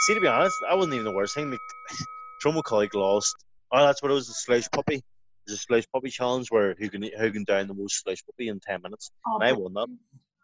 [0.00, 1.58] see, to be honest, that wasn't even the worst thing.
[2.44, 3.34] McCullough lost.
[3.72, 4.28] Oh, that's what it was.
[4.28, 5.02] The slush puppy.
[5.46, 8.48] There's a slush puppy challenge where who can who can down the most slush puppy
[8.48, 9.10] in ten minutes.
[9.26, 9.88] Oh, And I won that.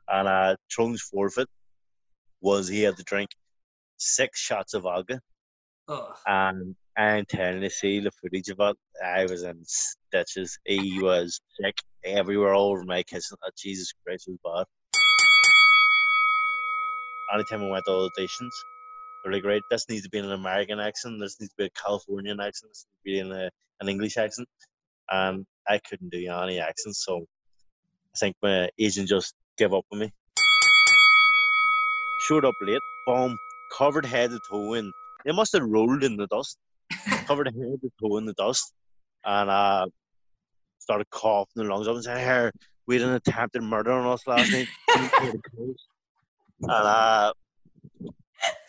[0.08, 1.48] And uh, Tyrone's forfeit
[2.40, 3.30] was he had to drink
[3.96, 5.20] six shots of vodka.
[6.26, 8.76] And I'm telling you, see the footage of it.
[9.04, 10.58] I was in stitches.
[10.64, 13.38] He was sick everywhere, all over my kissing.
[13.44, 15.00] Oh, Jesus Christ, it was bad.
[17.34, 18.50] Anytime I went to all the auditions,
[19.24, 21.70] were like, right, this needs to be an American accent, this needs to be a
[21.70, 24.48] Californian accent, this needs to be in a, an English accent.
[25.10, 27.24] And I couldn't do any accents, so
[28.14, 30.12] I think my agent just gave up on me.
[32.20, 33.36] Showed up late, boom,
[33.76, 34.92] covered head to toe in.
[35.24, 36.58] They must have rolled in the dust,
[37.26, 38.72] covered head to toe in the dust,
[39.24, 39.86] and uh,
[40.78, 42.52] started coughing the lungs up and said, "Here,
[42.86, 44.68] we had an attempted murder on us last night."
[46.60, 47.32] and uh,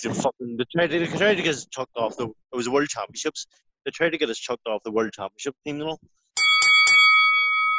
[0.04, 2.28] they fucking they tried, to, they tried to get us chucked off the.
[2.28, 3.48] It was the World Championships.
[3.86, 5.98] They tried to get us chucked off the World Championship team, you know.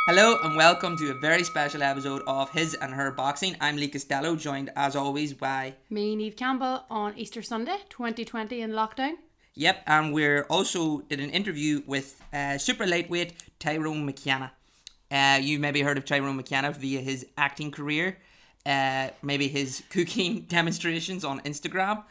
[0.08, 3.56] Hello and welcome to a very special episode of His and Her Boxing.
[3.60, 8.70] I'm Lee Costello, joined as always by Me, Neve Campbell, on Easter Sunday, 2020 in
[8.70, 9.14] lockdown.
[9.54, 14.52] Yep, and we're also did an interview with uh, super lightweight Tyrone McKenna.
[15.10, 18.18] Uh, you maybe heard of Tyrone McKenna via his acting career,
[18.66, 22.02] uh, maybe his cooking demonstrations on Instagram,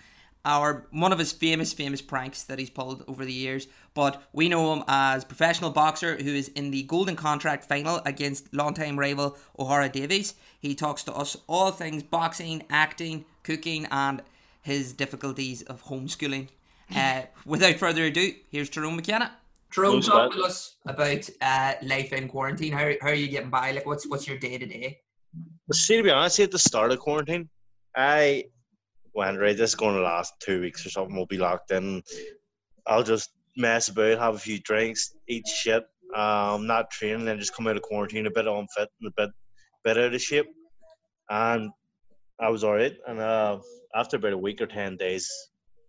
[0.45, 3.67] or one of his famous famous pranks that he's pulled over the years.
[3.93, 8.53] But we know him as professional boxer who is in the Golden Contract final against
[8.53, 10.35] longtime rival Ohara Davies.
[10.59, 14.21] He talks to us all things boxing, acting, cooking, and
[14.61, 16.47] his difficulties of homeschooling.
[16.95, 19.31] Uh, without further ado, here's Tyrone McKenna.
[19.71, 22.71] Tyrone, Who's talk to us about uh, life in quarantine.
[22.71, 23.71] How, how are you getting by?
[23.71, 25.01] Like, what's what's your day to day?
[25.67, 27.49] But see, to be honest, at the start of quarantine,
[27.95, 28.45] I
[29.13, 29.57] went right.
[29.57, 31.15] This is going to last two weeks or something.
[31.15, 32.03] We'll be locked in.
[32.85, 37.39] I'll just mess about, have a few drinks, eat shit, um, not train, and then
[37.39, 39.29] just come out of quarantine a bit unfit and a bit,
[39.83, 40.45] bit out of shape.
[41.29, 41.71] And
[42.39, 42.97] I was alright.
[43.07, 43.59] And uh,
[43.95, 45.27] after about a week or ten days,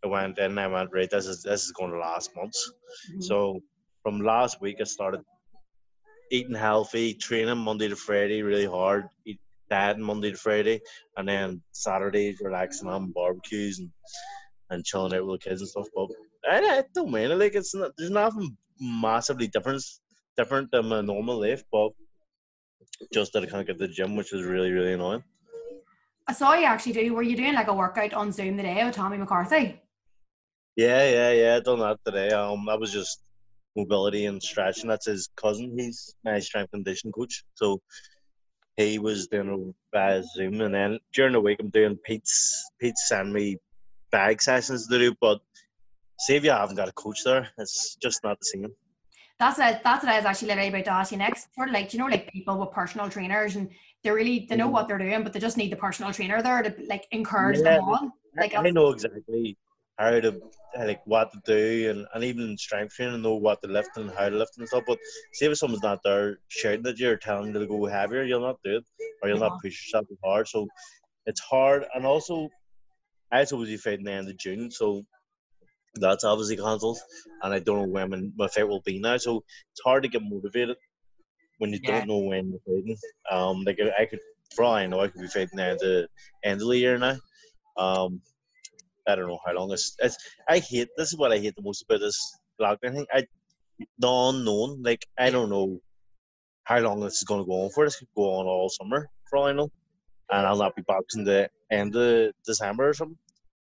[0.04, 0.52] I went in.
[0.52, 1.10] and I went right.
[1.10, 2.72] This is this is going to last months.
[3.20, 3.60] So
[4.02, 5.20] from last week, I started
[6.30, 9.40] eating healthy, training Monday to Friday really hard, eat
[9.70, 10.80] dieting Monday to Friday,
[11.16, 13.90] and then Saturdays relaxing on barbecues and,
[14.70, 15.86] and chilling out with the kids and stuff.
[15.94, 16.08] But
[16.50, 17.36] I, I don't mind it.
[17.36, 19.82] Like it's not, there's nothing massively different
[20.36, 21.90] different than my normal life, but
[23.12, 25.24] just that I can't get to the gym, which is really really annoying.
[26.28, 27.14] I saw you actually do.
[27.14, 29.80] Were you doing like a workout on Zoom today with Tommy McCarthy?
[30.76, 31.56] Yeah, yeah, yeah.
[31.56, 32.30] I done that today.
[32.30, 33.22] Um, that was just
[33.76, 34.88] mobility and stretching.
[34.88, 35.74] That's his cousin.
[35.78, 37.44] He's my strength and condition coach.
[37.54, 37.80] So
[38.76, 42.70] he was doing it via Zoom, and then during the week I'm doing Pete's.
[42.80, 43.56] Pete send me
[44.10, 45.40] bag sessions to do, but
[46.18, 48.72] see if you haven't got a coach there, it's just not the same.
[49.38, 51.54] That's what, that's what I was actually literally about to ask you next.
[51.54, 53.68] Sort of like, you know, like people with personal trainers and
[54.02, 54.72] they really, they know mm-hmm.
[54.72, 57.76] what they're doing, but they just need the personal trainer there to like encourage Yeah,
[57.76, 58.12] them on.
[58.38, 59.58] Like, I, I know exactly
[59.98, 60.40] how to
[60.78, 64.10] like what to do, and, and even strength training, and know what to lift and
[64.10, 64.84] how to lift and stuff.
[64.86, 64.98] But
[65.32, 68.40] see if someone's not there shouting at you or telling you to go heavier, you'll
[68.40, 68.84] not do it,
[69.22, 70.48] or you'll not push yourself as hard.
[70.48, 70.66] So
[71.24, 72.48] it's hard, and also
[73.32, 75.04] I suppose you fight in the end of June, so
[75.94, 76.98] that's obviously cancelled,
[77.42, 79.16] and I don't know when my- my fight will be now.
[79.16, 80.76] So it's hard to get motivated
[81.58, 82.00] when you Yeah.
[82.00, 82.96] don't know when you're fighting.
[83.30, 84.20] Um, like I could,
[84.54, 86.08] for all I know, I could be fighting at the
[86.44, 87.16] end of the year now.
[87.78, 88.20] Um,
[89.08, 89.96] I don't know how long it's.
[89.98, 90.16] It's.
[90.48, 90.88] I hate.
[90.96, 92.18] This is what I hate the most about this
[92.60, 93.06] lockdown thing.
[93.12, 93.26] I
[93.98, 94.82] the unknown.
[94.82, 95.80] Like I don't know
[96.64, 97.84] how long this is going to go on for.
[97.84, 99.70] This could go on all summer for all I know,
[100.30, 103.18] and I'll not be boxing the end of December or something,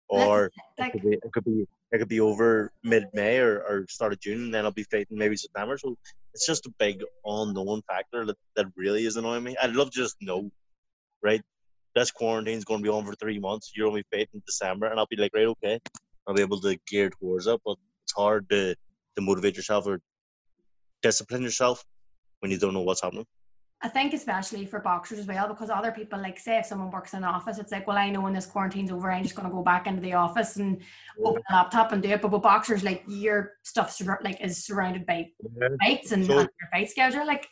[0.09, 1.15] or like, it could be.
[1.15, 1.65] It could be.
[1.91, 4.83] It could be over mid May or, or start of June, and then I'll be
[4.83, 5.77] fighting maybe September.
[5.77, 5.95] So
[6.33, 9.55] it's just a big unknown factor that, that really is annoying me.
[9.61, 10.49] I'd love to just know,
[11.23, 11.41] right?
[11.95, 13.71] This quarantine's going to be on for three months.
[13.75, 15.79] You're only paid in December, and I'll be like, right, okay.
[16.27, 18.75] I'll be able to gear towards it, but it's hard to,
[19.15, 19.99] to motivate yourself or
[21.01, 21.83] discipline yourself
[22.39, 23.25] when you don't know what's happening.
[23.81, 27.13] I think especially for boxers as well, because other people like say if someone works
[27.13, 29.51] in an office, it's like, well, I know when this quarantine's over, I'm just gonna
[29.51, 30.81] go back into the office and
[31.23, 32.21] open a laptop and do it.
[32.21, 35.27] But with boxers, like your stuff like is surrounded by
[35.83, 37.27] fights and, So- and your fight schedule.
[37.27, 37.47] Like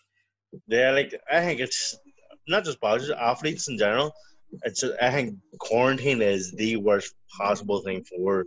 [0.67, 1.95] Yeah, like I think it's
[2.47, 4.11] not just boxers, athletes in general.
[4.63, 8.45] It's I think quarantine is the worst possible thing for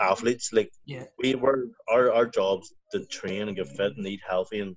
[0.00, 0.50] athletes.
[0.52, 1.04] Like Yeah.
[1.18, 4.76] we were our our jobs to train and get fit and eat healthy and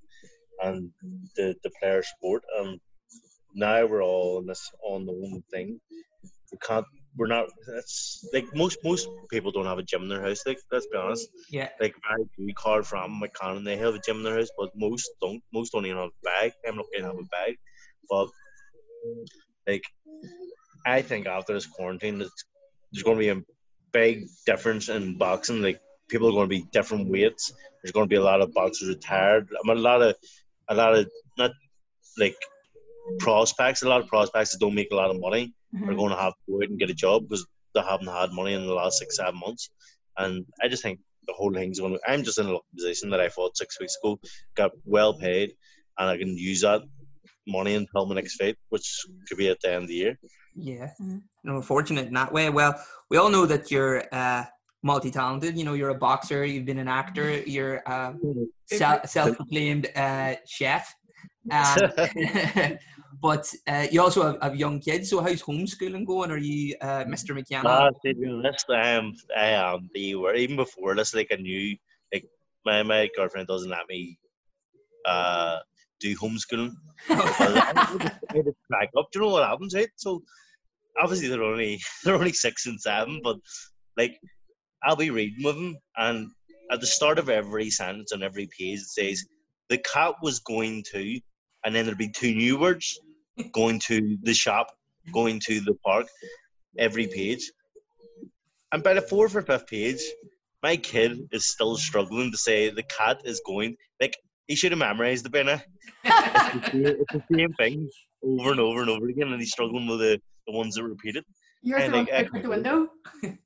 [0.62, 0.92] and
[1.36, 2.80] the the player sport and
[3.54, 5.80] now we're all in this unknown thing.
[6.52, 6.86] We can't
[7.16, 7.48] we're not.
[7.68, 10.42] That's like most most people don't have a gym in their house.
[10.46, 11.30] Like let's be honest.
[11.50, 11.70] Yeah.
[11.80, 14.72] Like very few Carl Frampton McCann, and they have a gym in their house, but
[14.76, 15.42] most don't.
[15.54, 16.54] Most don't even have a bag.
[16.68, 17.58] I'm not to have a bag,
[18.10, 18.30] but
[19.68, 19.84] like
[20.86, 22.32] I think after this quarantine, there's,
[22.92, 23.42] there's going to be a
[23.92, 25.62] big difference in boxing.
[25.62, 25.80] Like
[26.10, 27.54] people are going to be different weights.
[27.82, 29.48] There's going to be a lot of boxers retired.
[29.52, 30.16] I mean, a lot of
[30.70, 31.52] a lot of not
[32.18, 32.36] like
[33.20, 33.84] prospects.
[33.84, 35.90] A lot of prospects that don't make a lot of money Mhm.
[35.90, 38.32] are going to have to go out and get a job because they haven't had
[38.32, 39.70] money in the last six seven months.
[40.18, 41.94] And I just think the whole thing's going.
[41.94, 44.20] to I'm just in a position that I fought six weeks ago,
[44.56, 45.54] got well paid,
[45.98, 46.84] and I can use that
[47.48, 50.20] money until my next fight, which could be at the end of the year.
[50.56, 50.92] Yeah.
[51.44, 52.50] No, fortunate in that way.
[52.50, 52.76] Well,
[53.10, 54.46] we all know that you're uh,
[54.84, 55.58] multi-talented.
[55.58, 56.46] You know, you're a boxer.
[56.46, 57.42] You've been an actor.
[57.42, 58.16] You're a
[58.66, 60.94] self- self-proclaimed uh, chef.
[61.52, 61.92] Um,
[63.22, 65.10] but uh, you also have, have young kids.
[65.10, 66.32] So how's homeschooling going?
[66.32, 67.34] Are you uh, Mr.
[67.34, 67.70] McKenna?
[67.70, 71.14] Uh, to be honest, I am I am the word even before this.
[71.14, 71.76] Like I knew,
[72.14, 72.26] like
[72.66, 74.18] my my girlfriend doesn't let me
[75.06, 75.60] uh
[76.04, 76.76] do homeschooling.
[77.08, 77.42] Just
[78.98, 79.08] up.
[79.12, 79.90] Do you know what happens, right?
[79.96, 80.22] So
[81.02, 83.38] obviously they're only they're only six and seven, but
[83.98, 84.20] like
[84.84, 86.30] I'll be reading with them, and
[86.72, 89.26] at the start of every sentence on every page it says
[89.70, 91.20] the cat was going to,
[91.64, 93.00] and then there'd be two new words
[93.54, 94.68] going to the shop,
[95.14, 96.08] going to the park,
[96.78, 97.50] every page.
[98.72, 100.02] And by the fourth or fifth page,
[100.64, 103.76] my kid is still struggling to say the cat is going.
[104.02, 104.18] Like
[104.48, 105.62] he should have memorized the by now.
[106.04, 107.90] It's the same- it's the same thing
[108.24, 111.16] over and over and over again, and he's struggling with the, the ones that repeat
[111.16, 111.26] it.
[111.62, 112.88] You're I throwing think I the window.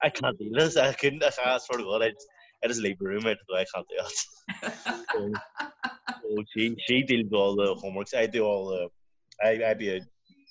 [0.04, 0.76] I can't do this.
[0.78, 1.24] I couldn't.
[1.24, 2.28] I, I swear to God, I just,
[2.64, 3.26] I just leave the room.
[3.28, 4.74] I, I can't do it.
[5.14, 8.16] So, oh, so she she deals with all the homeworks.
[8.16, 8.88] I do all the.
[9.44, 10.02] I I be a,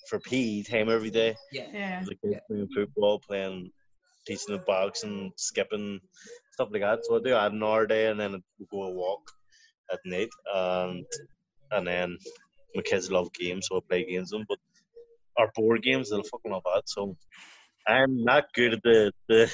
[0.09, 1.35] for PE time every day.
[1.53, 1.67] yeah.
[1.73, 2.03] Yeah.
[2.05, 3.73] The kids playing football, playing,
[4.29, 5.99] teaching the boxing, skipping,
[6.53, 7.05] stuff like that.
[7.05, 9.23] So I do add an hour a day, and then we go a walk
[9.93, 11.05] at night, and
[11.73, 12.19] and then
[12.75, 14.47] my kids love games, so I play games with them.
[14.49, 14.59] But
[15.39, 16.83] our board games, they'll fucking love that.
[16.87, 17.17] So
[17.87, 19.53] I'm not good at the the,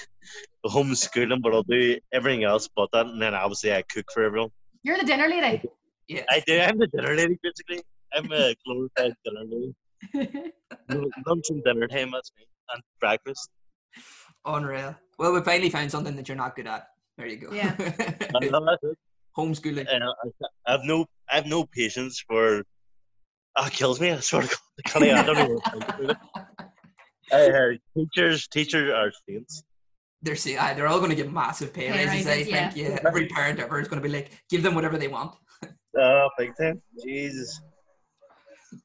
[0.65, 3.07] the homeschooling, but I'll do everything else but that.
[3.07, 4.51] And then obviously I cook for everyone.
[4.83, 5.63] You're the dinner lady.
[6.09, 6.25] Yeah.
[6.29, 6.59] I do.
[6.59, 7.83] I'm the dinner lady, basically.
[8.15, 9.75] I'm a glorified dinner lady.
[11.27, 12.45] Lunch and dinner time, that's me,
[12.75, 13.51] and breakfast.
[14.45, 14.97] Unreal.
[15.19, 16.89] Well, we finally found something that you're not good at.
[17.17, 17.53] There you go.
[17.53, 17.77] Yeah.
[19.37, 19.63] I love it.
[19.63, 19.87] Homeschooling.
[19.91, 20.09] And I,
[20.67, 22.65] I have no, I have no patience for.
[23.57, 24.11] Ah, it kills me.
[24.11, 25.05] I sort of can't.
[25.05, 26.19] I don't even think.
[27.33, 29.63] Uh, teachers, teachers are saints.
[30.23, 32.27] They're see, uh, they're all going to get massive pay Pay raises.
[32.27, 32.77] I raises, think.
[32.77, 32.99] Yeah.
[33.07, 35.35] Every parent ever is going to be like, give them whatever they want.
[36.01, 36.81] Uh, big time.
[37.05, 37.61] Jesus.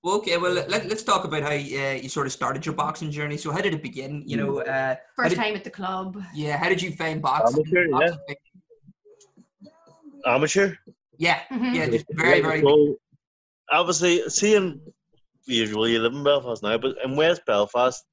[0.03, 0.37] Well, okay.
[0.37, 3.37] Well, let, let's talk about how uh, you sort of started your boxing journey.
[3.37, 4.23] So, how did it begin?
[4.25, 6.21] You know, uh, First did- time at the club.
[6.33, 6.57] yeah.
[6.57, 7.63] How did you find boxing?
[7.67, 8.15] Amateur, yeah.
[10.23, 10.75] Boxing- Amateur.
[11.17, 11.41] Yeah.
[11.51, 11.75] Mhm.
[11.75, 11.89] Yeah.
[11.89, 12.61] Just very, very.
[12.61, 12.95] So,
[13.71, 14.79] obviously, seeing
[15.45, 18.03] usually you live in Belfast now, but in West Belfast,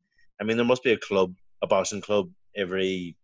[0.40, 3.16] I mean, there must be a club, a boxing club every,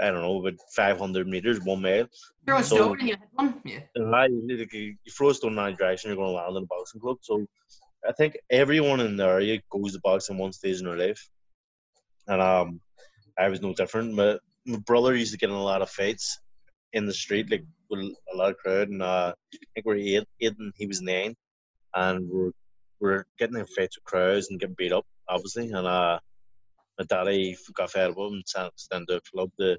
[0.00, 2.06] I don't know, about 500 meters, one mile.
[2.46, 3.62] Throw a So- stone and you hit one.
[3.94, 6.62] And I, you you throw a stone in that direction, you're going to land in
[6.62, 7.18] a boxing club.
[7.22, 7.44] So
[8.08, 11.28] I think everyone in the area goes to boxing one stage in their life.
[12.28, 12.80] And um,
[13.38, 14.14] I was no different.
[14.14, 16.38] My, my brother used to get in a lot of fights
[16.92, 18.00] in the street, like with
[18.32, 18.88] a lot of crowd.
[18.88, 21.34] And uh, I think we we're eight, eight and he was nine.
[21.94, 22.50] And we're,
[23.00, 25.70] we're getting in fights with crowds and getting beat up, obviously.
[25.70, 26.18] And uh,
[26.98, 29.76] my daddy got fed up and sent us down to a club to,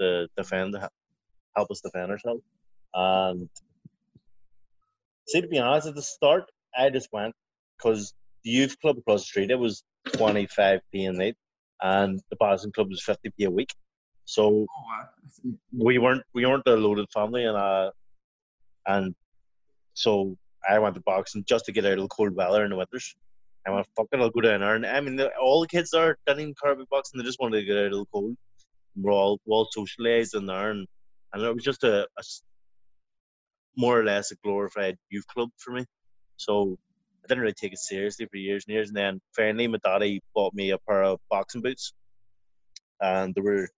[0.00, 0.76] to defend,
[1.56, 2.42] help us defend ourselves.
[2.94, 3.48] And
[5.28, 6.44] see, to be honest, at the start,
[6.76, 7.34] I just went
[7.76, 8.14] because
[8.44, 11.36] the youth club across the street it was 25p a night,
[11.80, 13.72] and the boxing club was 50p a week.
[14.32, 17.90] So Oh, we weren't we weren't a loaded family, and uh,
[18.86, 19.14] and
[19.92, 22.76] so I went to boxing just to get out of the cold weather in the
[22.76, 23.14] winters.
[23.66, 24.74] I went, fuck it, I'll go down there.
[24.74, 27.40] And I mean, the, all the kids there didn't even care about boxing; they just
[27.40, 28.34] wanted to get out of the cold.
[28.96, 30.86] We're all we're all socialized in there, and
[31.34, 32.08] and it was just a
[33.76, 35.84] more or less a glorified youth club for me.
[36.38, 36.78] So
[37.22, 38.88] I didn't really take it seriously for years and years.
[38.88, 41.92] And then finally, my daddy bought me a pair of boxing boots,
[43.02, 43.68] and there were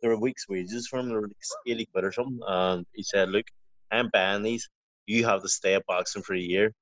[0.00, 1.08] there were weeks' wages for them.
[1.08, 1.28] They were
[1.66, 2.40] like or something.
[2.46, 3.46] And he said, "Look,
[3.90, 4.68] I'm buying these.
[5.06, 6.72] You have to stay at boxing for a year,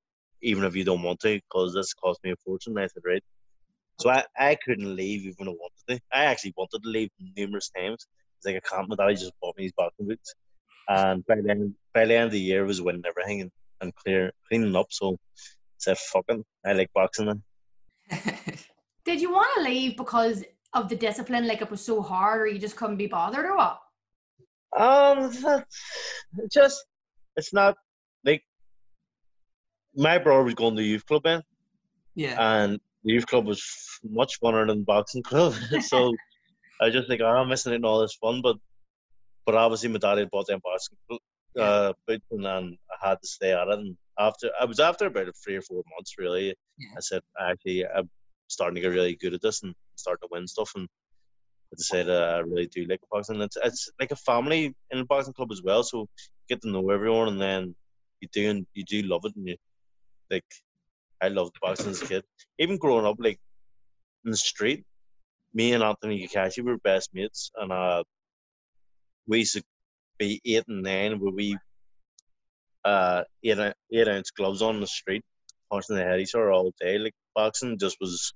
[0.43, 3.03] even if you don't want to, because this cost me a fortune." And I said,
[3.05, 3.23] "Right."
[4.01, 6.01] So I, I couldn't leave even I wanted to.
[6.13, 8.07] I actually wanted to leave numerous times.
[8.39, 8.89] It's like I can't.
[8.89, 10.35] My daddy just bought me these boxing boots,
[10.89, 13.95] and by then by the end of the year, I was winning everything and, and
[13.95, 14.87] clear cleaning up.
[14.91, 15.17] So I
[15.79, 17.43] said, "Fucking, I like boxing." Then
[19.05, 20.45] Did you want to leave because
[20.75, 21.47] of the discipline?
[21.47, 23.81] Like it was so hard, or you just couldn't be bothered, or what?
[24.77, 25.33] Um,
[26.53, 26.85] just
[27.37, 27.77] it's not
[28.25, 28.43] like
[29.95, 31.43] my brother was going to youth club then,
[32.15, 32.37] Yeah.
[32.63, 33.63] and the youth club was
[34.05, 35.55] much funner than boxing club.
[35.83, 36.15] so
[36.81, 38.57] I just think oh, I'm missing out on all this fun, but
[39.47, 41.21] but obviously my dad had bought them boxing cl-
[41.59, 43.79] uh, boots, and then I had to stay at it.
[43.79, 46.89] And after I was after about three or four months, really, Yeah.
[46.97, 48.11] I said actually I'm
[48.49, 50.89] starting to get really good at this and starting to win stuff and.
[51.71, 53.43] I decided I really do like boxing.
[53.43, 55.83] It's it's like a family in a boxing club as well.
[55.83, 56.07] So you
[56.49, 57.75] get to know everyone, and then
[58.21, 59.57] you do and you do love it, and you
[60.31, 60.47] like.
[61.21, 62.25] I loved boxing as a kid.
[62.59, 63.39] Even growing up, like
[64.25, 64.85] in the street,
[65.53, 68.03] me and Anthony Cacace were best mates, and uh,
[69.27, 69.63] we used to
[70.19, 71.59] be eight and nine, where we
[72.85, 73.59] uh eight
[73.93, 75.23] eight ounce gloves on the street,
[75.71, 76.99] punching the head each other all day.
[76.99, 78.35] Like boxing just was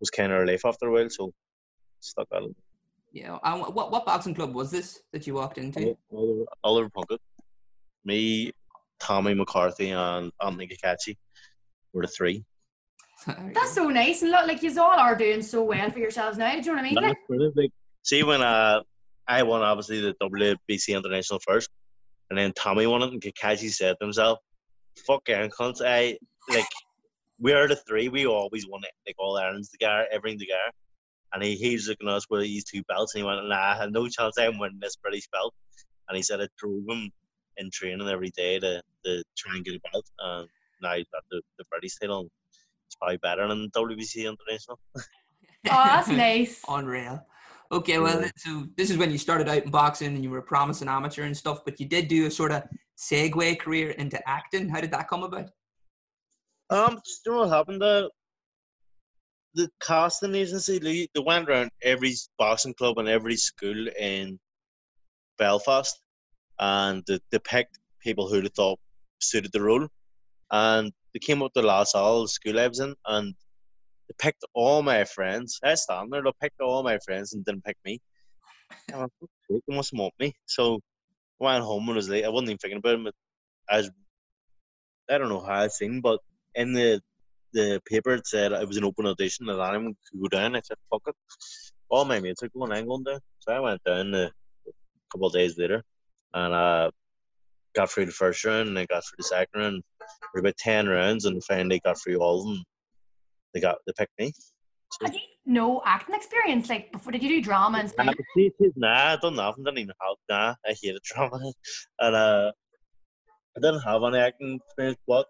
[0.00, 1.32] was kind of a life after a while, so
[2.00, 2.56] stuck at it.
[3.12, 3.38] Yeah.
[3.42, 5.96] And what what boxing club was this that you walked into?
[6.12, 7.20] Oliver, Oliver Plunkett,
[8.04, 8.52] me,
[9.00, 11.16] Tommy McCarthy, and Anthony Cacace
[11.92, 12.44] were the three.
[13.54, 16.52] That's so nice, and look, like you all are doing so well for yourselves now.
[16.52, 16.94] Do you know what I mean?
[16.94, 17.00] No,
[17.46, 17.52] Like.
[17.56, 17.72] Like,
[18.02, 18.80] see when uh,
[19.28, 21.68] I won obviously the WBC International first,
[22.30, 24.38] and then Tommy won it, and Cacace said to himself,
[25.06, 25.82] "Fuck yeah, cunts!
[25.84, 26.64] I like
[27.40, 28.08] we are the three.
[28.08, 30.70] We always won it, like all errands together, everything together."
[31.32, 33.72] And he, he was looking at us with these two belts, and he went, "Nah,
[33.72, 35.54] I had no chance I'm winning this British belt."
[36.08, 37.10] And he said it drove him
[37.56, 40.48] in training every day to, to try and get a belt, and
[40.82, 42.28] now he's got the, the British title.
[42.86, 44.78] It's probably better than WBC International.
[44.96, 45.02] oh,
[45.64, 46.62] that's nice.
[46.68, 47.24] Unreal.
[47.72, 50.42] Okay, well, so this is when you started out in boxing and you were a
[50.42, 52.64] promising amateur and stuff, but you did do a sort of
[52.98, 54.68] segue career into acting.
[54.68, 55.50] How did that come about?
[56.70, 57.82] Um, you know what happened?
[57.82, 58.10] The
[59.54, 64.38] the casting agency they, went around every boxing club and every school in
[65.38, 66.00] Belfast,
[66.60, 68.78] and they, they picked people who they thought
[69.20, 69.88] suited the role,
[70.52, 73.34] and they came up to La Salle, the school I was in, and
[74.08, 75.58] they picked all my friends.
[75.64, 77.98] I stand there, they picked all my friends and didn't pick me.
[78.86, 79.32] And I went, "Fuck's
[79.66, 80.32] They must want me.
[80.46, 80.78] So
[81.40, 82.24] I went home it was late.
[82.24, 83.14] I wasn't even thinking about it.
[83.68, 83.90] I was,
[85.10, 86.20] I don't know how I seen, but
[86.54, 87.00] in the
[87.52, 90.54] the paper it said it was an open audition that anyone could go down.
[90.54, 91.14] I said, fuck it.
[91.88, 93.18] All my mates are going, I'm going down.
[93.40, 94.30] So I went down a
[95.10, 95.82] couple of days later
[96.32, 96.90] and uh,
[97.74, 99.82] got through the first round and then got through the second round.
[100.32, 102.64] For about 10 rounds and finally got through all of them.
[103.54, 104.32] They got they picked me.
[104.92, 106.68] So, Had you no acting experience?
[106.68, 108.14] Like before, did you do drama and Nah, stuff?
[108.16, 109.64] but see, see, nah, I done nothing.
[109.64, 110.16] Didn't even have.
[110.28, 111.38] Nah, I hated drama,
[112.00, 112.52] and uh,
[113.56, 114.98] I didn't have any acting experience.
[115.06, 115.26] But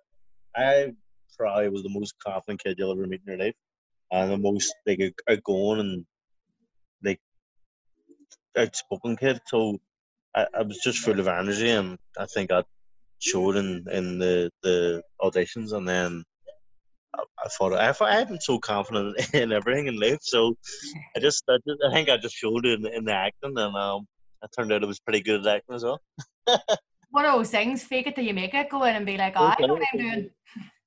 [0.56, 0.92] I
[1.40, 3.54] probably was the most confident kid you'll ever meet in your life,
[4.12, 6.04] and the most like out- outgoing and
[7.02, 7.20] like
[8.58, 9.40] outspoken kid.
[9.46, 9.78] So
[10.36, 12.62] I, I was just full of energy, and I think I
[13.18, 16.24] showed in in the the auditions, and then.
[17.12, 20.54] I, I thought I thought I've been so confident in everything in life, so
[21.16, 24.06] I just, I, just, I think I just showed in, in the acting, and um,
[24.44, 26.00] it turned out it was pretty good at acting as well.
[27.10, 28.70] One of those things, fake it till you make it.
[28.70, 30.30] Go in and be like, oh, I know what I'm doing.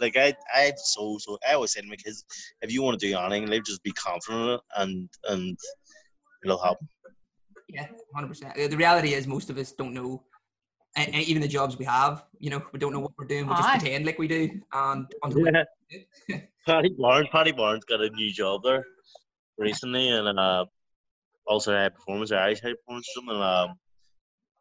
[0.00, 1.38] Like I, I so so.
[1.48, 2.24] I always say to my kids,
[2.62, 5.56] if you want to do anything, in life, just be confident and and
[6.44, 6.88] it'll happen.
[7.68, 8.54] Yeah, hundred percent.
[8.56, 10.22] The reality is, most of us don't know,
[10.96, 13.46] and, and even the jobs we have, you know, we don't know what we're doing.
[13.46, 13.78] We just Aye.
[13.78, 15.50] pretend like we do, and until we-
[16.66, 18.84] Paddy Barnes, Paddy Barnes got a new job there
[19.58, 20.64] recently, and uh,
[21.46, 23.08] also high performance, Irish high performance.
[23.16, 23.74] And um,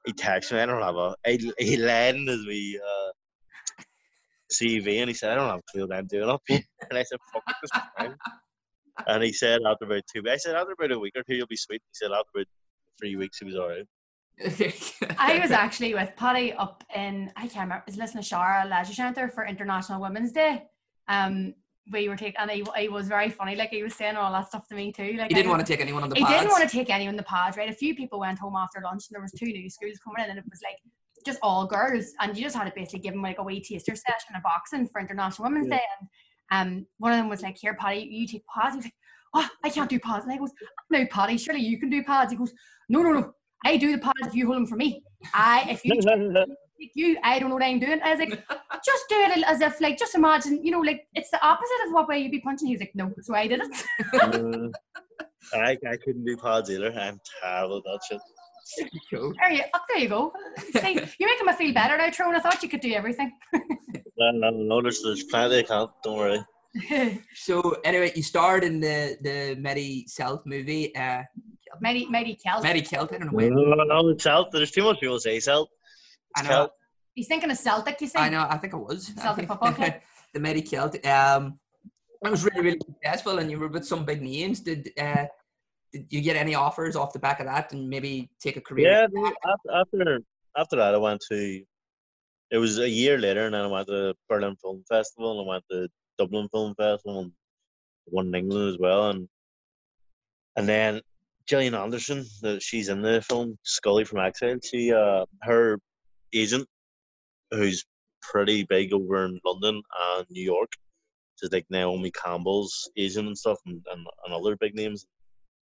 [0.05, 0.59] he texted me.
[0.59, 1.15] I don't have a.
[1.25, 3.02] He, he led in his wee uh,
[4.53, 6.98] CV, and he said, "I don't have a clue what I'm doing up here." And
[6.98, 8.15] I said, "Fuck this is fine."
[9.07, 11.36] And he said after about two, weeks, I said after about a week or two,
[11.36, 11.81] you'll be sweet.
[11.91, 12.48] He said after about
[13.00, 13.88] three weeks, he was alright.
[15.19, 17.83] I was actually with Paddy up in I can't remember.
[17.88, 20.63] Is listening to Shara Leisure Centre for International Women's Day.
[21.07, 21.53] Um,
[21.91, 23.55] we were taking and he, he was very funny.
[23.55, 25.03] Like he was saying all that stuff to me too.
[25.03, 26.36] Like he I didn't was- want to take anyone on the he pads.
[26.39, 27.69] didn't want to take anyone in the pods, right?
[27.69, 30.29] A few people went home after lunch, and there was two new schools coming in,
[30.29, 30.77] and it was like
[31.25, 33.96] just all girls, and you just had to basically give them like a wee taster
[33.96, 35.77] session of boxing for International Women's Yeah.
[35.77, 35.84] Day,
[36.51, 38.94] and um, one of them was like, "Here, Paddy, you take pads." He was like,
[39.34, 40.51] "Oh, I can't do pads," and I goes,
[40.89, 42.53] "No, Paddy, surely you can do pads." He goes,
[42.89, 43.34] "No, no, no,
[43.65, 45.03] I do the pads if you hold them for me.
[45.34, 45.94] I if you
[46.96, 48.30] you, I don't know what I'm doing." I was like,
[48.86, 51.94] "Just do it as if like just imagine, you know, like it's the opposite of
[51.94, 53.86] what way you'd be punching." He's like, "No," so I did it.
[55.53, 56.92] Uh, I, I couldn't do pods either.
[56.94, 58.22] I'm terrible at that shit.
[59.12, 59.34] Cool.
[59.39, 60.34] There you, oh, there you go.
[60.82, 62.36] See, you're making me feel better now, Tron.
[62.36, 63.32] I thought you could do everything.
[64.17, 65.91] No, no, no, there's, there's plenty I can't.
[66.03, 66.39] Don't worry.
[67.36, 70.96] So anyway, you starred in the the Mighty Celt movie.
[70.96, 71.22] Uh,
[71.82, 72.63] Mighty, mighty Celtic.
[72.63, 73.12] Mighty Celt.
[73.13, 73.39] I don't know.
[73.50, 74.51] No, no, no, it's Celt.
[74.51, 75.70] There's too much people say Celt.
[76.38, 76.50] I know.
[76.50, 76.72] Celt.
[77.15, 78.17] He's thinking of Celtic, you see?
[78.17, 78.46] I know.
[78.50, 79.93] I think it was Celtic think- Football Club?
[80.34, 81.03] the Mighty Celt.
[81.05, 81.60] Um,
[82.25, 84.62] it was really really successful, and you were with some big names.
[84.62, 85.29] Did uh, did
[86.09, 89.07] you get any offers off the back of that, and maybe take a career?
[89.13, 89.29] Yeah,
[89.79, 90.19] after
[90.57, 91.63] after that, I went to.
[92.51, 95.47] It was a year later, and then I went to the Berlin Film Festival, and
[95.47, 97.31] I went to Dublin Film Festival, and
[98.05, 99.27] one in England as well, and
[100.55, 101.01] and then
[101.47, 104.69] Gillian Anderson, the, she's in the film Scully from X-Files.
[104.71, 105.79] She, uh, her
[106.33, 106.67] agent,
[107.51, 107.83] who's
[108.21, 109.81] pretty big over in London
[110.15, 110.71] and New York,
[111.35, 115.05] she's like Naomi Campbell's agent and stuff, and, and, and other big names.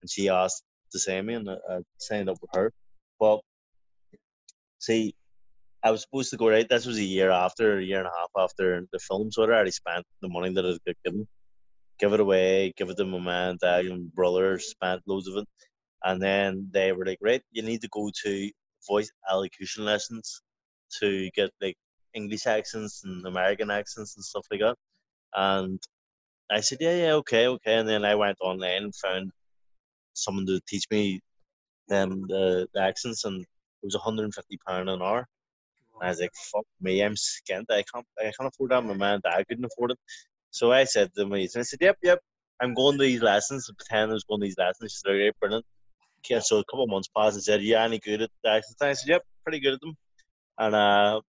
[0.06, 2.72] And she asked to sign me, and I, I signed up with her.
[3.18, 3.40] But
[4.78, 5.16] see,
[5.82, 6.68] I was supposed to go right.
[6.68, 9.48] This was a year after, a year and a half after the film, so I'd
[9.48, 11.26] already spent the money that I'd got given.
[11.98, 15.48] Give it away, give it to my man, dad, and brother, spent loads of it.
[16.04, 18.50] And then they were like, right, you need to go to
[18.86, 20.40] voice elocution lessons
[21.00, 21.74] to get like
[22.14, 24.76] English accents and American accents and stuff like that.
[25.34, 25.82] And
[26.48, 27.74] I said, yeah, yeah, okay, okay.
[27.74, 29.32] And then I went online and found
[30.16, 31.20] someone to teach me
[31.88, 35.26] them the, the accents, and it was 150 pound an hour.
[35.94, 37.64] And I was like, fuck me, I'm skint.
[37.70, 38.84] I can't, I can't afford that.
[38.84, 39.98] My man and dad couldn't afford it.
[40.50, 42.20] So I said to me, I said, yep, yep,
[42.60, 43.70] I'm going to these lessons.
[43.76, 44.92] Pretend I was going to these lessons.
[44.92, 45.64] She said, okay, brilliant.
[46.20, 48.80] Okay, so a couple of months passed and said, yeah, any good at the accents?
[48.80, 49.96] And I said, yep, pretty good at them.
[50.58, 51.20] And uh,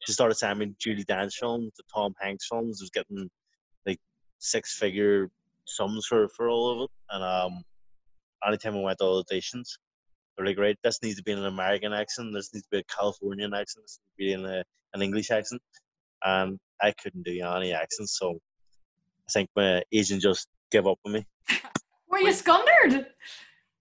[0.00, 2.80] she started sending Julie Dance films, the Tom Hanks films.
[2.80, 3.30] I was getting
[3.86, 3.98] like
[4.38, 5.30] six figure
[5.66, 6.90] sums for, for all of it.
[7.10, 7.62] And um,
[8.46, 9.68] anytime I went to auditions,
[10.36, 12.94] they're like, right, this needs to be an American accent, this needs to be a
[12.94, 14.62] Californian accent, this needs to be in a, uh,
[14.94, 15.60] an English accent.
[16.24, 18.38] And I couldn't do any accents, so
[19.28, 21.26] I think my agent just gave up on me.
[22.08, 23.06] Were you scundered?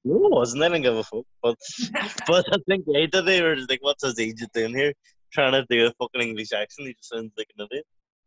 [0.06, 0.64] No, it wasn't.
[0.64, 1.26] I didn't give a fuck.
[1.42, 1.56] But,
[2.28, 3.26] but I think they did.
[3.26, 4.94] They were just like, what's his agent doing here?
[5.34, 6.88] Trying to do a fucking English accent.
[6.88, 7.86] He just sounds like an idiot.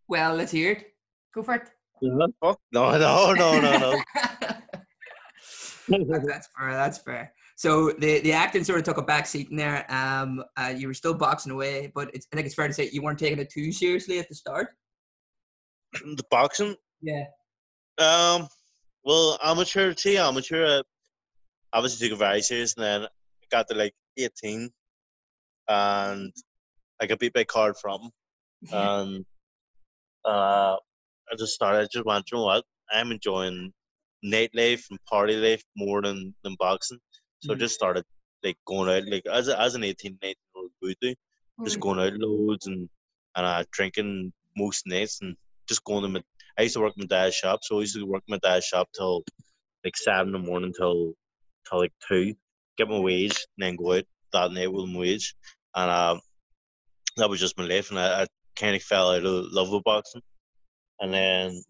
[0.08, 0.94] Well, let's hear it.
[1.34, 1.70] Go for it.
[2.02, 4.02] No, no, no, no, no.
[5.88, 6.72] That- that's fair.
[6.72, 7.32] That's fair.
[7.56, 9.84] So the the acting sort of took a back seat in there.
[9.92, 12.88] Um, uh, you were still boxing away, but it's, I think it's fair to say
[12.92, 14.68] you weren't taking it too seriously at the start.
[15.92, 17.24] the boxing, Yeah.
[17.98, 18.48] Um,
[19.04, 20.82] well, amateur, see, amateur, uh,
[21.72, 23.08] obviously took it very serious, and then I
[23.50, 24.70] got to like 18,
[25.68, 26.32] and
[27.00, 28.10] I got beat by Carl Frampton,
[28.72, 29.24] and
[30.24, 30.76] uh,
[31.30, 33.72] I just started, I just went, you know what, I'm enjoying
[34.24, 36.98] nightlife and party life more than, than boxing,
[37.40, 37.58] so I Mhm.
[37.58, 38.04] just started
[38.44, 41.14] like going out, like as, a, as an 18, 19 year old would do,
[41.64, 41.80] just Mm.
[41.80, 42.88] going out loads and
[43.36, 45.36] and uh, drinking most nights and
[45.68, 46.22] just going to my.
[46.58, 48.38] I used to work in my dad's shop, so I used to work in my
[48.42, 49.24] dad's shop till
[49.84, 51.14] like seven in the morning till
[51.68, 52.34] till like two,
[52.78, 55.34] get my wage, and then go out that night with my wage,
[55.74, 56.20] and um,
[57.16, 59.84] that was just my life, and I, I kind of fell out of love with
[59.84, 60.22] boxing,
[61.00, 61.62] and then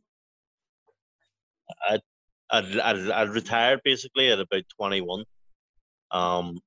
[1.89, 2.01] I
[2.53, 5.25] I I I retired basically at about twenty one.
[6.13, 6.61] Um,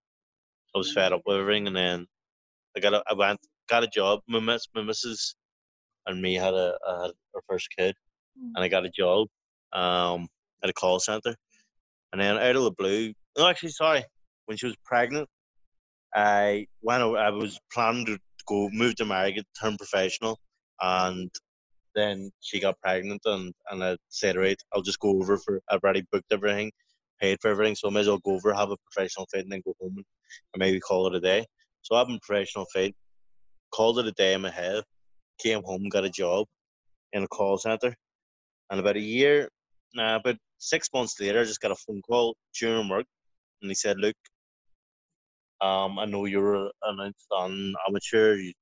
[0.76, 2.08] I was fed up with everything, and then
[2.78, 4.22] I got a, I went got a job.
[4.28, 5.36] My miss my missus
[6.08, 7.96] and me had a, a had our first kid,
[8.56, 9.28] and I got a job
[9.74, 10.28] um
[10.64, 11.36] at a call center,
[12.14, 14.04] and then out of the blue, no, actually, sorry,
[14.48, 15.30] when she was pregnant,
[16.16, 17.04] I went.
[17.04, 20.40] over- I was planning to go move to America, turn professional,
[20.82, 21.32] and
[21.96, 25.62] then she got pregnant, and and I said, right, I'll just go over for.
[25.70, 26.72] I've already booked everything,
[27.22, 29.52] paid for everything, so I may as well go over, have a professional fight, and
[29.52, 30.06] then go home and,
[30.58, 31.46] maybe call it a day.
[31.82, 32.96] So having a professional fight,
[33.74, 34.84] called it a day in my head,
[35.40, 36.48] came home, got a job
[37.14, 37.96] in a call center,
[38.70, 39.50] and about a year,
[39.96, 43.06] nah, about six months later, I just got a phone call during work,
[43.62, 44.16] and he said, "Look,
[45.62, 47.14] um, I know you're an
[47.88, 48.36] amateur.
[48.36, 48.54] You,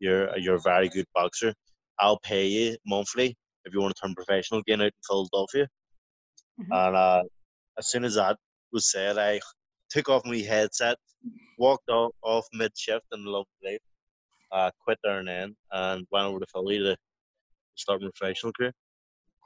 [0.00, 1.54] you're you're a very good boxer.
[1.98, 5.68] I'll pay you monthly if you want to turn professional again out in Philadelphia."
[6.60, 6.66] Mhm.
[6.70, 7.22] And uh,
[7.78, 8.36] as soon as that
[8.72, 9.40] was said, I
[9.90, 10.96] took off my headset,
[11.58, 13.80] walked off, off mid shift, and loved life.
[14.50, 16.94] Uh, quit there and then, and went over to Philly to
[17.74, 18.72] start my professional career.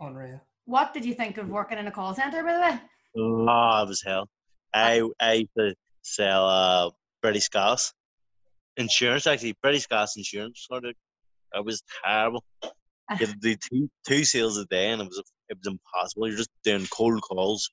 [0.00, 0.40] Unreal.
[0.64, 2.80] What did you think of working in a call center, by the way?
[3.16, 4.28] Oh, it was hell.
[4.74, 6.90] I I used to sell uh
[7.22, 7.92] British gas
[8.76, 10.94] insurance actually British gas insurance sort of.
[11.56, 12.44] It was terrible.
[12.62, 12.70] You
[13.26, 16.28] had to two two sales a day, and it was it was impossible.
[16.28, 17.70] You're just doing cold calls,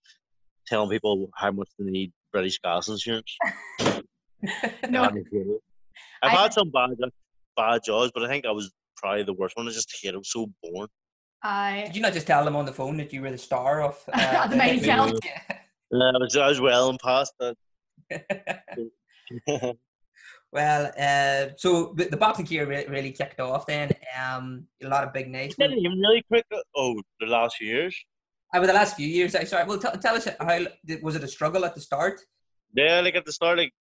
[0.68, 3.36] telling people how much they need British gas insurance.
[4.90, 5.04] No.
[5.06, 5.62] I hate it.
[6.22, 6.90] I've I- had some bad
[7.56, 9.68] bad jobs, but I think I was probably the worst one.
[9.70, 10.16] I just hate it.
[10.16, 10.90] It was so boring.
[11.42, 13.82] I Did you not just tell them on the phone that you were the star
[13.82, 15.20] of uh, The main Count.
[15.24, 15.42] Yeah.
[15.94, 17.56] I was, I was well and past that.
[20.54, 23.92] well, uh, so the, the boxing career re- really kicked off then.
[24.24, 25.56] Um, a lot of big nights.
[25.56, 26.46] Didn't even really quick.
[26.76, 27.96] Oh, the last few years.
[28.56, 29.66] Over the last few years, I sorry.
[29.66, 30.60] Well, t- tell us how
[31.02, 32.22] was it a struggle at the start?
[32.76, 33.72] Yeah, like at the start, like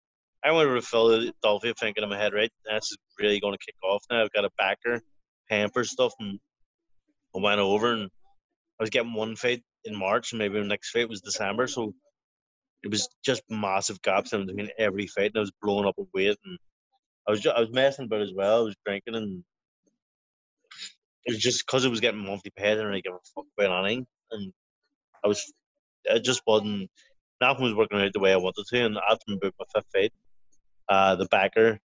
[0.42, 4.02] I went to Philadelphia thinking in my head, right, that's really going to kick off
[4.10, 4.22] now.
[4.22, 5.02] I've got a backer,
[5.74, 6.40] for stuff, and
[7.36, 8.04] I went over and
[8.80, 11.92] I was getting one fight in March, and maybe the next fight was December, so
[12.82, 16.08] it was just massive gaps in between every fight, and I was blowing up with
[16.14, 16.58] weight, and
[17.26, 18.60] I was just, I was messing about as well.
[18.60, 19.44] I was drinking, and
[21.24, 23.46] it was just because it was getting monthly paid, and I didn't give a fuck
[23.56, 24.52] about anything, and
[25.24, 25.52] I was,
[26.04, 26.90] it just wasn't.
[27.40, 30.12] Nothing was working out the way I wanted to, and after I my fifth fight,
[30.88, 31.78] uh, the backer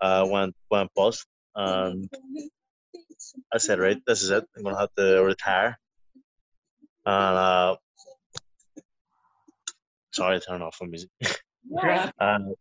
[0.00, 2.08] uh, went went bust, and
[3.52, 4.44] I said, right, this is it.
[4.56, 5.78] I'm gonna have to retire.
[7.04, 7.76] And uh,
[10.12, 11.10] sorry, turn off um, the music.
[12.18, 12.54] And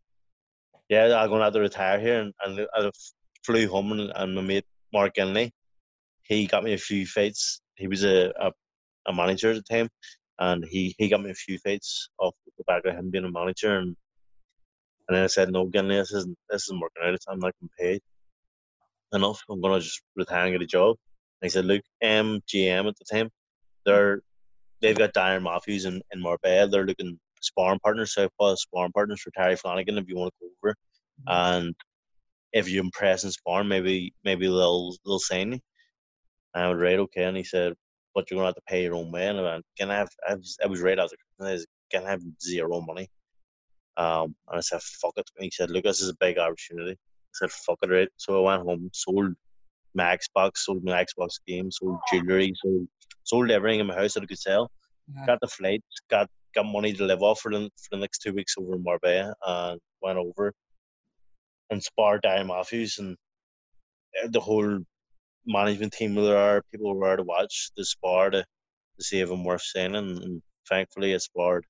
[0.89, 2.91] yeah, I'm gonna have to retire here, and, and I
[3.45, 5.51] flew home, and, and my mate Mark Inley,
[6.23, 7.61] he got me a few fights.
[7.75, 8.51] He was a, a,
[9.07, 9.89] a manager at the time,
[10.39, 13.31] and he, he got me a few fights off the back of him being a
[13.31, 13.95] manager, and
[15.07, 17.19] and then I said, no, Ginley, this isn't this isn't working out.
[17.27, 18.01] I'm not getting paid
[19.13, 19.41] enough.
[19.49, 20.97] I'm gonna just retire and get a job.
[21.41, 23.29] And he said, look, MGM at the time,
[23.85, 24.21] they're
[24.81, 26.69] they've got Darren Matthews in, in Marbella.
[26.69, 30.51] They're looking sparring partners, Southpaw sparring partners for Terry Flanagan if you want to go
[30.63, 30.75] over.
[31.27, 31.65] Mm-hmm.
[31.65, 31.75] And
[32.53, 35.59] if you impress in sparring, maybe maybe they'll they'll sign you.
[36.53, 37.23] And I was right, okay.
[37.23, 37.73] And he said,
[38.13, 39.27] but you're gonna have to pay your own way.
[39.27, 40.09] And I went, can I have?
[40.27, 41.65] I was, I was right after Christmas.
[41.91, 43.09] Can I have zero money?
[43.97, 45.29] Um, and I said, fuck it.
[45.37, 46.93] And he said, look, this is a big opportunity.
[46.93, 48.09] I said, fuck it, right.
[48.17, 49.33] So I went home, sold
[49.93, 52.87] my Xbox, sold my Xbox game, sold jewelry, sold
[53.23, 54.71] sold everything in my house that I could sell.
[55.13, 55.25] Yeah.
[55.25, 58.33] Got the flight, got got money to live off for the for the next two
[58.33, 60.53] weeks over in Marbella, and went over
[61.69, 63.15] and sparred Darren Matthews and
[64.23, 64.79] uh, the whole
[65.45, 66.61] management team were there.
[66.71, 70.17] People were there to watch the spar to, to see if I'm worth saying, and,
[70.19, 71.65] and thankfully it sparred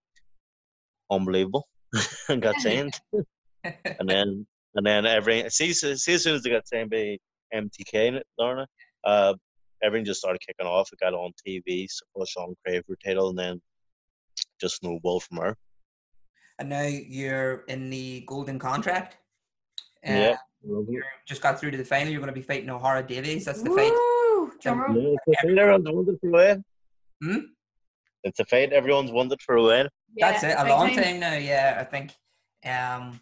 [1.09, 1.67] unbelievable
[2.29, 2.93] and got signed.
[3.63, 7.17] and then and then everything see, see as soon as they got signed by
[7.53, 8.65] MTK Lorna,
[9.03, 9.33] uh
[9.83, 10.89] everything just started kicking off.
[10.91, 13.61] It got on TV, so Sean Craver title and then
[14.59, 15.57] just snowballed from there.
[16.59, 19.17] And now you're in the golden contract.
[20.07, 20.35] Uh, Yeah.
[20.63, 22.11] You just got through to the final.
[22.11, 23.45] You're going to be fighting Ohara Davies.
[23.45, 23.91] That's the fight.
[23.91, 24.51] Woo!
[24.61, 25.17] Drum roll.
[25.25, 26.63] It's a fight everyone's wanted for a while.
[27.23, 27.39] Hmm?
[28.23, 29.87] It's a fight everyone's wanted for a while.
[30.17, 30.53] That's it.
[30.55, 31.33] A big long time now.
[31.33, 32.11] Yeah, I think.
[32.63, 33.19] Um,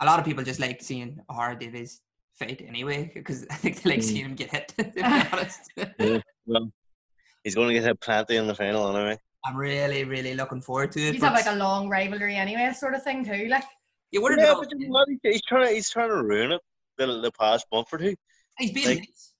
[0.00, 2.00] a lot of people just like seeing Ohara Davies
[2.34, 4.02] fight anyway because I think they like Mm.
[4.02, 4.74] seeing him get hit.
[4.78, 5.60] To be honest,
[6.00, 6.72] Yeah, well,
[7.44, 9.16] he's going to get hit plenty in the final anyway.
[9.46, 11.12] I'm really, really looking forward to it.
[11.14, 13.46] He's have but- like a long rivalry anyway, sort of thing too.
[13.48, 13.64] Like
[14.10, 15.18] yeah, what are Yeah, but you?
[15.22, 15.66] He's trying.
[15.66, 16.60] To, he's trying to ruin it.
[16.96, 18.14] The, the past month or two.
[18.58, 19.34] he's being like- nice.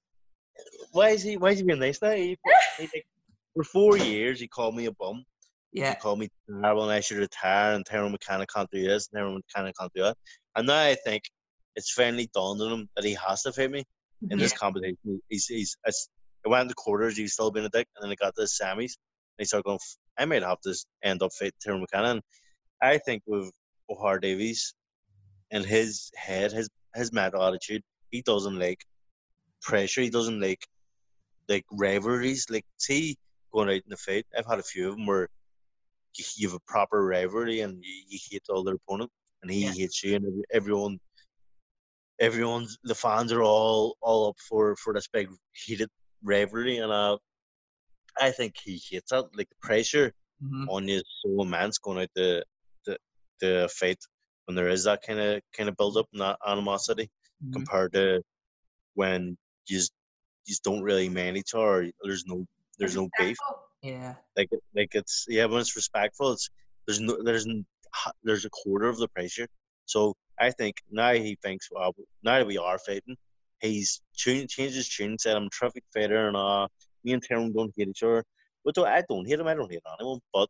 [0.93, 1.37] Why is he?
[1.37, 2.11] Why is he being nice now?
[2.13, 2.37] He,
[2.79, 3.07] he, like,
[3.55, 5.25] for four years, he called me a bum.
[5.73, 7.75] Yeah, He called me terrible, and I should retire.
[7.75, 9.09] And Tyrone McKenna can't do this.
[9.13, 10.17] And Tyrone McKenna can't do that.
[10.55, 11.25] And now I think
[11.75, 13.83] it's finally dawned on him that he has to fight me
[14.31, 14.97] in this competition.
[15.29, 15.77] He's he's.
[15.85, 16.09] It's,
[16.45, 17.17] it went to quarters.
[17.17, 18.93] He's still being a dick, and then it got to the semis.
[19.39, 19.79] And he started going.
[20.19, 22.23] I might have to end up fighting Tyrone McKenna.
[22.83, 23.51] I think with
[23.91, 24.75] Ohara Davies,
[25.51, 28.85] in his head, his his mental attitude, he doesn't like
[29.63, 30.03] pressure.
[30.03, 30.65] He doesn't like
[31.49, 32.47] like rivalries.
[32.51, 33.17] Like see
[33.53, 35.29] going out in the fight, I've had a few of them where
[36.17, 39.11] you, you have a proper rivalry and you, you hate the other opponent,
[39.43, 39.73] and he Yeah.
[39.73, 40.99] hates you, and everyone,
[42.21, 45.89] everyone's the fans are all all up for for this big heated
[46.23, 47.19] rivalry, and uh,
[48.21, 49.37] I think he hates that.
[49.37, 50.67] Like the pressure Mhm.
[50.69, 52.45] on you is so immense going out the
[52.87, 52.99] the
[53.41, 53.99] the fight
[54.47, 57.11] when there is that kind of kind of build up and that animosity
[57.43, 57.53] Mhm.
[57.55, 58.23] compared to
[58.95, 59.37] when
[59.69, 59.93] you just,
[60.47, 61.65] you just don't really man each other.
[61.85, 62.47] Or there's no
[62.79, 63.39] there's no beef.
[63.83, 66.49] yeah, Like like it's yeah, when it's respectful, it's
[66.87, 67.47] there's no there's
[68.23, 69.47] there's a quarter of the pressure.
[69.87, 73.17] So I think now he thinks well now that we are fighting,
[73.61, 76.69] he's tune, changed his tune, said I'm a terrific fighter and uh
[77.05, 78.25] me and Tyrone don't hate each other.
[78.65, 80.49] But though I don't hate him, I don't hate anyone, but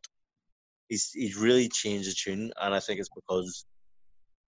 [0.89, 3.65] he's he's really changed the tune and I think it's because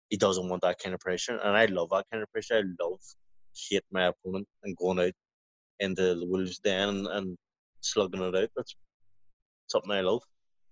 [0.09, 2.55] he doesn't want that kind of pressure and I love that kind of pressure.
[2.55, 2.99] I love
[3.69, 5.13] hate my opponent and going out
[5.79, 7.37] into the wolves den and, and
[7.81, 8.49] slugging it out.
[8.55, 8.75] That's
[9.67, 10.21] something I love.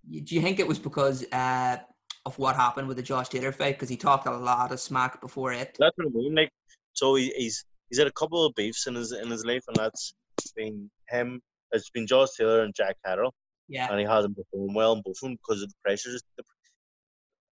[0.09, 1.77] do you think it was because uh,
[2.25, 3.75] of what happened with the Josh Taylor fight?
[3.75, 5.77] Because he talked a lot of smack before it.
[5.79, 6.35] That's what I mean.
[6.35, 6.51] Like,
[6.93, 9.77] so he, he's he's had a couple of beefs in his in his life, and
[9.77, 10.13] that's
[10.55, 13.33] been him It's been Josh Taylor and Jack Catterall,
[13.67, 13.87] Yeah.
[13.89, 16.09] and he hasn't performed well in both of them because of the pressure.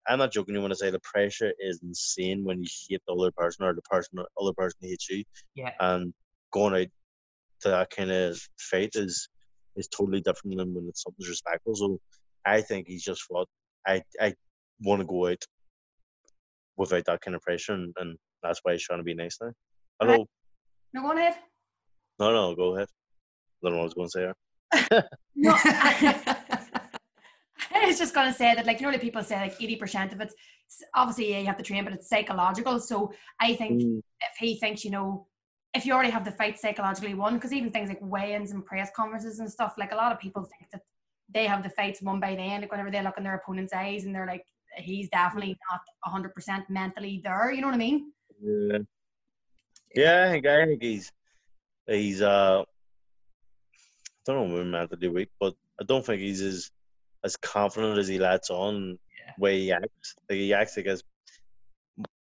[0.07, 0.53] I'm not joking.
[0.55, 3.73] You when I say the pressure is insane when you hate the other person or
[3.73, 5.23] the person the other person hates you,
[5.55, 5.73] Yeah.
[5.79, 6.13] and
[6.51, 6.87] going out
[7.61, 9.29] to that kind of fight is
[9.75, 11.75] is totally different than when it's something's respectful.
[11.75, 11.99] So
[12.45, 13.47] I think he's just fought.
[13.87, 14.33] I I
[14.81, 15.43] want to go out
[16.77, 19.51] without that kind of pressure, and, and that's why he's trying to be nice now.
[20.01, 20.27] Hello,
[20.93, 21.37] No, go on ahead.
[22.19, 22.87] No, no, go ahead.
[23.63, 24.21] I don't know what I was going to say.
[24.21, 25.09] There.
[25.35, 25.51] No,
[27.75, 30.13] I was just going to say that, like, you know, like people say, like, 80%
[30.13, 30.35] of it's
[30.93, 32.79] obviously yeah, you have to train, but it's psychological.
[32.79, 35.27] So I think Mm, if he thinks, you know,
[35.73, 38.91] if you already have the fight psychologically won, because even things like weigh-ins and press
[38.95, 40.81] conferences and stuff, like a lot of people think that
[41.33, 42.61] they have the fights won by then.
[42.61, 44.45] Like whenever they look in their opponent's eyes and they're like,
[44.77, 45.81] he's definitely not
[46.13, 47.51] 100% mentally there.
[47.51, 48.13] You know what I mean?
[48.41, 48.77] Yeah.
[49.95, 51.11] Yeah, I think I think he's
[51.87, 52.63] he's uh
[54.27, 56.71] I don't know when mentally weak, but I don't think he's as
[57.23, 59.33] as confident as he lets on Yeah.
[59.37, 60.15] way he acts.
[60.29, 60.99] Like he acts like a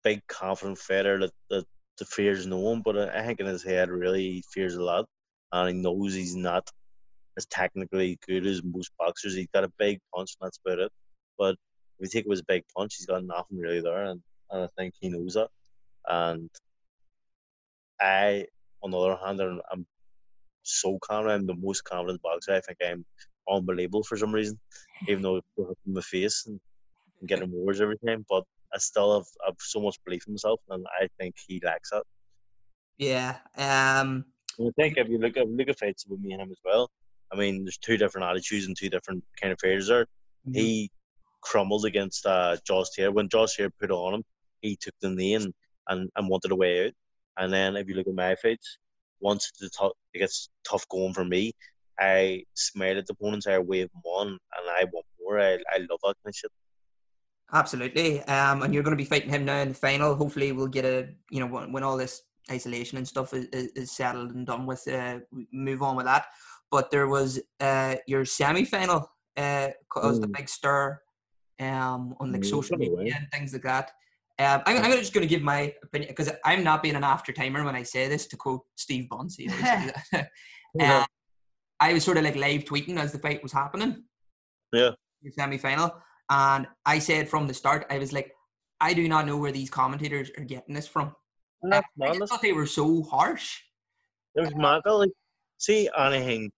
[0.04, 1.64] big confident fighter that, that
[1.98, 5.06] the fears no one, but I think in his head really he fears a lot
[5.52, 6.68] and he knows he's not
[7.36, 9.34] as technically good as most boxers.
[9.34, 10.92] He's got a big punch and that's about it.
[11.38, 11.56] But
[11.98, 14.62] if you take him as a big punch, he's got nothing really there and, and
[14.64, 15.48] I think he knows that.
[16.06, 16.50] And
[18.00, 18.46] I,
[18.82, 19.86] on the other hand, I'm, I'm
[20.62, 21.40] so confident.
[21.40, 22.54] I'm the most confident boxer.
[22.54, 23.04] I think I'm
[23.48, 24.58] unbelievable for some reason,
[25.08, 26.60] even though in my face and
[27.20, 28.24] I'm getting awards every time.
[28.28, 31.90] But I still have, have so much belief in myself, and I think he lacks
[31.90, 32.02] that.
[32.98, 33.36] yeah.
[33.56, 34.24] Um.
[34.58, 36.60] And I think if you look at look at fights with me and him as
[36.64, 36.90] well,
[37.32, 40.06] I mean, there's two different attitudes and two different kind of fighters there.
[40.52, 40.90] He
[41.42, 43.12] crumbled against uh, Josh Taylor.
[43.12, 44.24] When Josh Taylor put it on him,
[44.60, 45.52] he took the knee and,
[45.88, 46.92] and, and wanted a way out.
[47.38, 48.78] And then if you look at my fights,
[49.20, 49.72] once it
[50.14, 51.52] gets tough going for me,
[51.98, 55.40] I smile at the opponents, I wave them on, and I want more.
[55.40, 56.50] I, I love that kind of shit.
[57.52, 58.22] Absolutely.
[58.22, 60.14] Um, and you're going to be fighting him now in the final.
[60.14, 63.90] Hopefully, we'll get a you know when, when all this isolation and stuff is, is,
[63.90, 66.26] settled and done with, uh, we move on with that.
[66.70, 70.36] But there was uh your semi final uh caused a Mm.
[70.36, 71.00] big stir
[71.60, 73.92] um on like Mm, social media and things like that.
[74.38, 77.32] Um, I'm, I'm just going to give my opinion because I'm not being an after
[77.32, 78.26] timer when I say this.
[78.26, 80.30] To quote Steve Bunce, he always says that.
[80.74, 80.98] Yeah.
[80.98, 81.04] Uh,
[81.80, 84.04] I was sort of like live tweeting as the fight was happening.
[84.72, 84.90] Yeah.
[85.32, 85.94] Semi final.
[86.30, 88.32] And I said from the start, I was like,
[88.80, 91.14] I do not know where these commentators are getting this from.
[91.62, 93.58] That's I thought they were so harsh.
[94.34, 94.82] It was mad.
[94.84, 95.10] though, Like,
[95.58, 96.50] see anything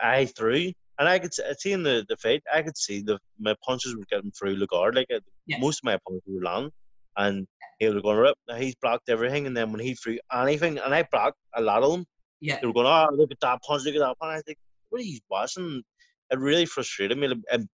[0.00, 3.54] I threw, and I could see in the, the fight, I could see the my
[3.66, 4.94] punches were getting through Lagarde.
[4.94, 5.58] Like uh, Yeah.
[5.58, 6.70] most of my punches were long,
[7.16, 7.46] and
[7.78, 8.36] he was going rip.
[8.48, 11.82] Now he's blocked everything, and then when he threw anything, and I blocked a lot
[11.82, 12.04] of them,
[12.40, 12.58] Yeah.
[12.60, 13.84] they were going, "Oh, look at that punch!
[13.84, 14.58] Look at that punch!" I think,
[14.90, 15.82] "What are you watching?"
[16.30, 17.68] It really frustrated me, and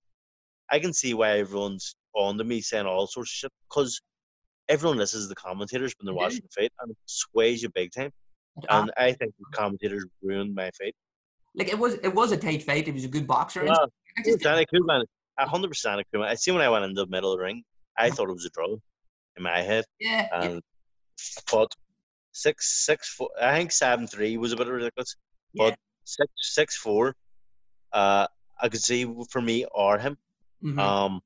[0.71, 4.01] I can see why everyone's on to me saying all sorts of shit because
[4.69, 7.93] everyone listens to the commentators when they're watching the fight, and it sways you big
[7.93, 8.13] time.
[8.69, 10.95] Um, And I think the commentators ruined my fight.
[11.55, 12.89] like it was, it was a tight fight.
[12.89, 13.65] It was a good boxer.
[13.65, 13.87] Yeah.
[14.19, 15.07] I just Danny Koopman, a
[15.49, 16.27] hundred percent a Koopman.
[16.27, 17.63] I see when I went into the middle of the ring,
[17.97, 18.77] I thought it was a draw
[19.37, 20.63] in my head, yeah, yeah, and
[21.51, 21.75] but
[22.33, 23.31] six six four.
[23.41, 25.17] I think seven three was a bit ridiculous,
[25.53, 25.65] yeah.
[25.65, 25.77] but yeah.
[26.05, 27.15] six six four.
[27.93, 28.27] Uh,
[28.61, 30.17] I could see for me or him.
[30.63, 30.79] Mhm.
[30.79, 31.21] Um,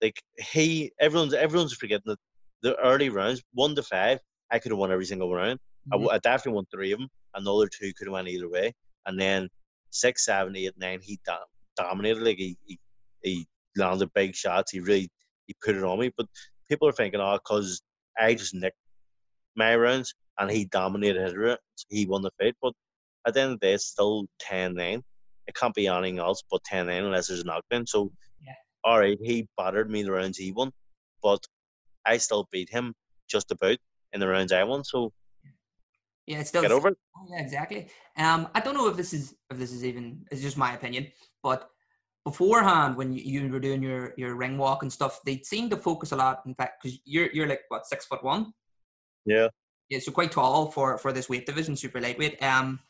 [0.00, 2.18] like he, everyone's everyone's forgetting that
[2.62, 4.18] the early rounds, one to five,
[4.50, 5.58] I could have won every single round.
[5.92, 7.08] I definitely won three of them.
[7.34, 8.72] Another two could have went either way.
[9.06, 9.48] And then
[9.90, 11.38] six, seven, eight, nine, he dom-
[11.76, 12.22] dominated.
[12.22, 12.78] Like he, he,
[13.22, 14.72] he landed big shots.
[14.72, 15.10] He really
[15.46, 16.10] he put it on me.
[16.16, 16.26] But
[16.68, 17.82] people are thinking, oh, because
[18.18, 18.76] I just nicked
[19.56, 21.58] my rounds and he dominated his rounds,
[21.88, 22.54] he won the fight.
[22.62, 22.72] But
[23.26, 25.02] at the end of the day, it's still 10-9.
[25.46, 27.86] It can't be anything else but 10-9 unless there's a knockdown.
[27.86, 28.54] So, Yeah.
[28.84, 30.72] all right, he battered me the rounds he won,
[31.22, 31.40] but
[32.06, 32.94] I still beat him
[33.28, 33.78] just about
[34.12, 34.84] in the rounds I won.
[34.84, 35.12] So
[36.26, 36.38] yeah.
[36.40, 36.96] It's still get over it.
[37.16, 37.88] Oh, yeah, exactly.
[38.16, 41.08] Um, I don't know if this is if this is even it's just my opinion,
[41.42, 41.68] but
[42.24, 45.76] beforehand when you, you were doing your your ring walk and stuff, they seemed to
[45.76, 46.42] focus a lot.
[46.46, 48.52] In fact, because you're you're like what six foot one,
[49.26, 49.48] Yeah.
[49.88, 52.42] yeah, so quite tall for for this weight division, super lightweight.
[52.42, 52.80] Um,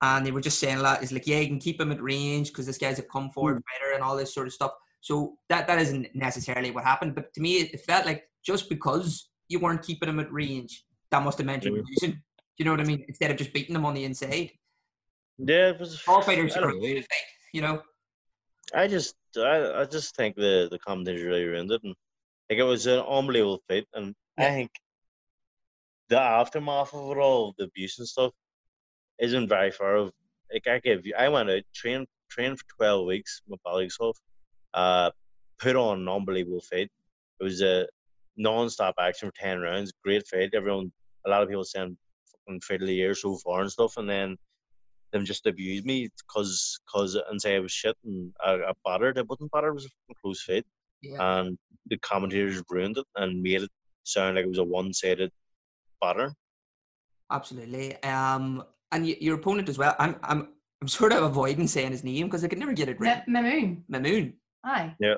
[0.00, 1.02] and they were just saying a lot.
[1.02, 3.62] Is like, yeah, you can keep him at range because this guy's a come forward
[3.68, 4.72] fighter and all this sort of stuff.
[5.00, 7.14] So that that isn't necessarily what happened.
[7.14, 11.22] But to me, it felt like just because you weren't keeping him at range, that
[11.22, 12.12] must have meant you were losing.
[12.12, 12.18] Do
[12.58, 13.04] you know what I mean?
[13.08, 14.50] Instead of just beating him on the inside.
[15.38, 16.02] Yeah, it was.
[16.08, 16.86] All fighters are don't know.
[16.88, 17.80] to fight, you know.
[18.74, 21.94] I just, I, I just think the the commentators really ruined it, and
[22.50, 24.70] like it was an unbelievable fight, and I think
[26.08, 28.32] the aftermath of it all, the abuse and stuff,
[29.18, 30.12] isn't very far of
[30.52, 33.42] like I give you, I went out train train for twelve weeks.
[33.48, 34.18] My body's off.
[34.74, 35.10] Uh,
[35.58, 36.90] put on an unbelievable fight.
[37.40, 37.86] It was a
[38.36, 39.92] non-stop action for ten rounds.
[40.04, 40.50] Great fight.
[40.54, 40.92] Everyone,
[41.26, 41.96] a lot of people saying
[42.46, 44.36] fucking fight of the year so far and stuff, and then
[45.12, 49.18] them just abused me because cause and say I was shit and I, I battered.
[49.18, 49.70] It wasn't battered.
[49.70, 50.66] It was a fucking close fight,
[51.02, 51.38] Yeah.
[51.40, 53.70] and the commentators ruined it and made it
[54.04, 55.30] sound like it was a one-sided
[56.00, 56.34] batter.
[57.30, 58.02] Absolutely.
[58.02, 59.94] Um, and y- your opponent as well.
[59.98, 60.48] I'm, I'm,
[60.82, 63.22] I'm sort of avoiding saying his name because I could never get it right.
[63.28, 63.82] Ma- Mimoune.
[63.90, 64.34] Mimoune.
[64.64, 64.94] Aye.
[65.00, 65.14] Y-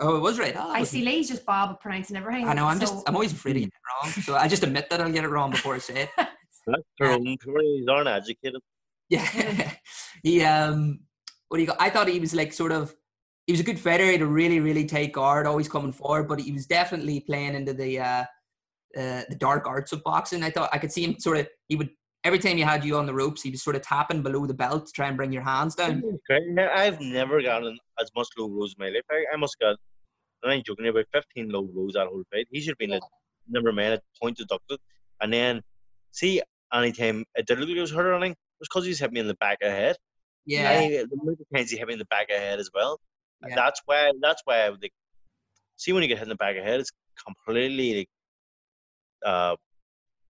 [0.00, 0.54] Oh, it was right.
[0.56, 2.48] Oh, I see Lee's just Bob at pronouncing everything.
[2.48, 2.64] I know.
[2.66, 3.06] I'm so, just.
[3.06, 5.28] I'm always afraid of getting it wrong, so I just admit that I'll get it
[5.28, 6.08] wrong before I say it.
[6.16, 7.38] That's their own He's
[7.86, 8.62] uneducated.
[9.08, 9.72] Yeah.
[10.22, 11.00] he um
[11.48, 11.80] what do you got?
[11.80, 12.94] I thought he was like sort of
[13.46, 16.28] he was a good fighter, he had a really, really tight guard, always coming forward,
[16.28, 18.24] but he was definitely playing into the uh
[18.96, 20.42] uh the dark arts of boxing.
[20.42, 21.90] I thought I could see him sort of he would
[22.24, 24.54] every time he had you on the ropes, he was sort of tapping below the
[24.54, 26.02] belt to try and bring your hands down.
[26.30, 26.62] Okay.
[26.74, 29.04] I've never gotten as much low blows in my life.
[29.10, 29.76] I, I must got,
[30.44, 32.46] I ain't joking, about 15 low blows that whole fight.
[32.50, 33.00] He should have been a
[33.48, 34.78] number man at point deducted.
[35.20, 35.62] And then,
[36.12, 36.42] see,
[36.72, 38.98] anytime it did look like it was hurt or anything, it was because he was
[38.98, 39.96] hit me in the back of the head.
[40.46, 40.80] Yeah.
[40.88, 43.00] The of times he hit me in the back of the head as well.
[43.46, 43.54] Yeah.
[43.54, 44.92] That's why, that's why I like,
[45.76, 46.90] see, when you get hit in the back of the head, it's
[47.24, 48.08] completely like,
[49.24, 49.56] uh,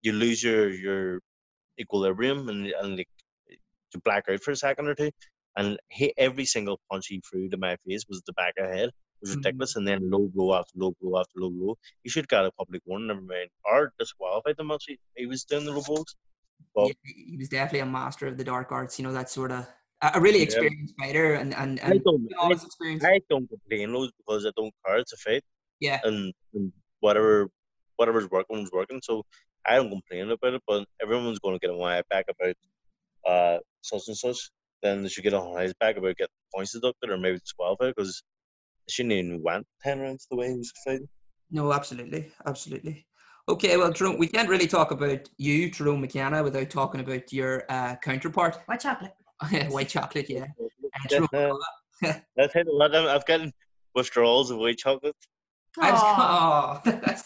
[0.02, 1.20] you lose your, your
[1.80, 3.08] equilibrium and, and like,
[3.48, 5.11] you black out for a second or two.
[5.56, 8.76] And he, every single punch he threw to my face was the back of the
[8.76, 8.88] head.
[8.88, 9.37] It was Mhm.
[9.37, 9.76] ridiculous.
[9.76, 11.78] And then low blow after low blow after low blow.
[12.02, 13.50] He should have got a public warning, never mind.
[13.64, 16.16] Or disqualified the he, he was doing the low blows.
[16.75, 19.51] Well- Yeah, he was definitely a master of the dark arts, you know, that sort
[19.53, 19.66] of
[20.03, 20.44] a a really Yeah.
[20.44, 22.98] experienced fighter and and, I and don't, all I.
[23.14, 24.98] I don't complain loads because I don't care.
[24.98, 25.44] It's a fight.
[25.81, 26.01] Yeah.
[26.05, 27.48] And, and whatever
[27.96, 29.01] whatever's working is working.
[29.03, 29.22] So
[29.66, 30.62] I don't complain about it.
[30.66, 32.57] But everyone's going to get on my back about
[33.25, 34.51] uh such and such.
[34.83, 38.22] Then they should get on his back about getting points deducted or maybe disqualified because
[38.88, 41.09] she shouldn't even went ten rounds the way he was fighting.
[41.53, 43.07] No, absolutely, absolutely.
[43.48, 47.64] Okay, well, Tyrone, we can't really talk about you, Tyrone McKenna, without talking about your
[47.68, 49.14] uh, counterpart, White chocolate.
[49.70, 50.31] white chocolate.
[50.31, 50.46] Yeah,
[51.11, 51.59] That's, Tyrone,
[52.37, 52.66] that's it.
[52.68, 53.52] A lot of- I've gotten
[53.94, 55.16] withdrawals of white chocolate.
[55.81, 57.22] I just, oh, that's,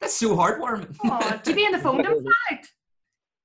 [0.00, 0.96] that's so heartwarming.
[1.04, 2.66] Aw, to be on the phone, don't fight.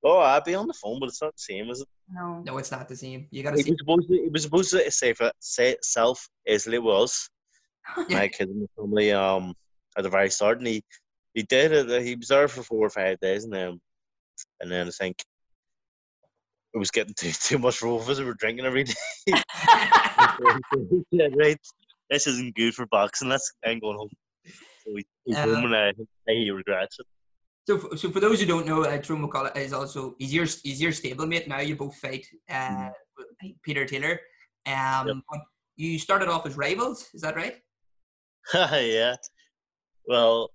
[0.03, 1.87] Oh, I'd be on the phone, but it's not the same, is it?
[2.09, 2.41] No.
[2.45, 3.27] no, it's not the same.
[3.31, 3.71] You gotta It see.
[3.71, 4.15] was supposed to.
[4.15, 7.29] It was supposed to say for say self isolate with us.
[8.09, 9.11] My kid and the family.
[9.11, 9.53] Um,
[9.97, 10.83] at the very start, and he
[11.33, 12.03] he did it.
[12.03, 13.79] He was there for four or five days, and then
[14.59, 15.17] and then I think
[16.73, 18.19] it was getting too too much for of us.
[18.19, 18.93] We were drinking every day.
[21.11, 21.57] yeah, right.
[22.09, 23.29] This isn't good for boxing.
[23.29, 24.09] Let's I'm going home.
[24.45, 25.93] So he, he's Uh, home, and I
[26.27, 27.05] he regrets it.
[27.65, 30.81] So, f- so for those who don't know, uh, McCullough is also he's your he's
[30.81, 31.59] your stablemate now.
[31.59, 33.27] You both fight uh, with
[33.63, 34.19] Peter Taylor.
[34.65, 35.39] Um, but
[35.75, 37.09] you started off as rivals.
[37.13, 37.55] Is that right?
[38.53, 39.15] yeah.
[40.05, 40.51] Well,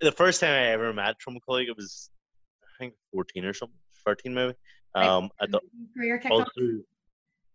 [0.00, 2.10] the first time I ever met Trump colleague, it was
[2.62, 4.54] I think fourteen or something, thirteen maybe.
[4.96, 5.06] Right.
[5.06, 5.60] Um, at the
[5.96, 6.48] career kicked all off.
[6.56, 6.82] through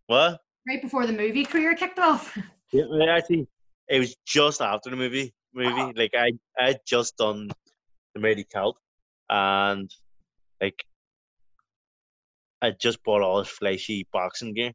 [0.08, 0.40] what?
[0.68, 2.38] Right before the movie career kicked off.
[2.76, 3.48] Yeah, I actually,
[3.88, 5.32] it was just after the movie.
[5.54, 5.94] Movie Oh.
[5.96, 7.50] like I I had just done
[8.16, 8.74] the Mighty Celt,
[9.30, 9.88] and
[10.60, 10.84] like
[12.64, 14.72] I just bought all this flashy boxing gear,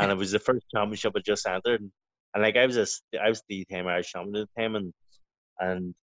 [0.00, 1.92] and it was the first championship I just entered, and,
[2.34, 2.86] and like I was a,
[3.22, 4.92] I was the time Irish champion at the time, and
[5.60, 5.94] and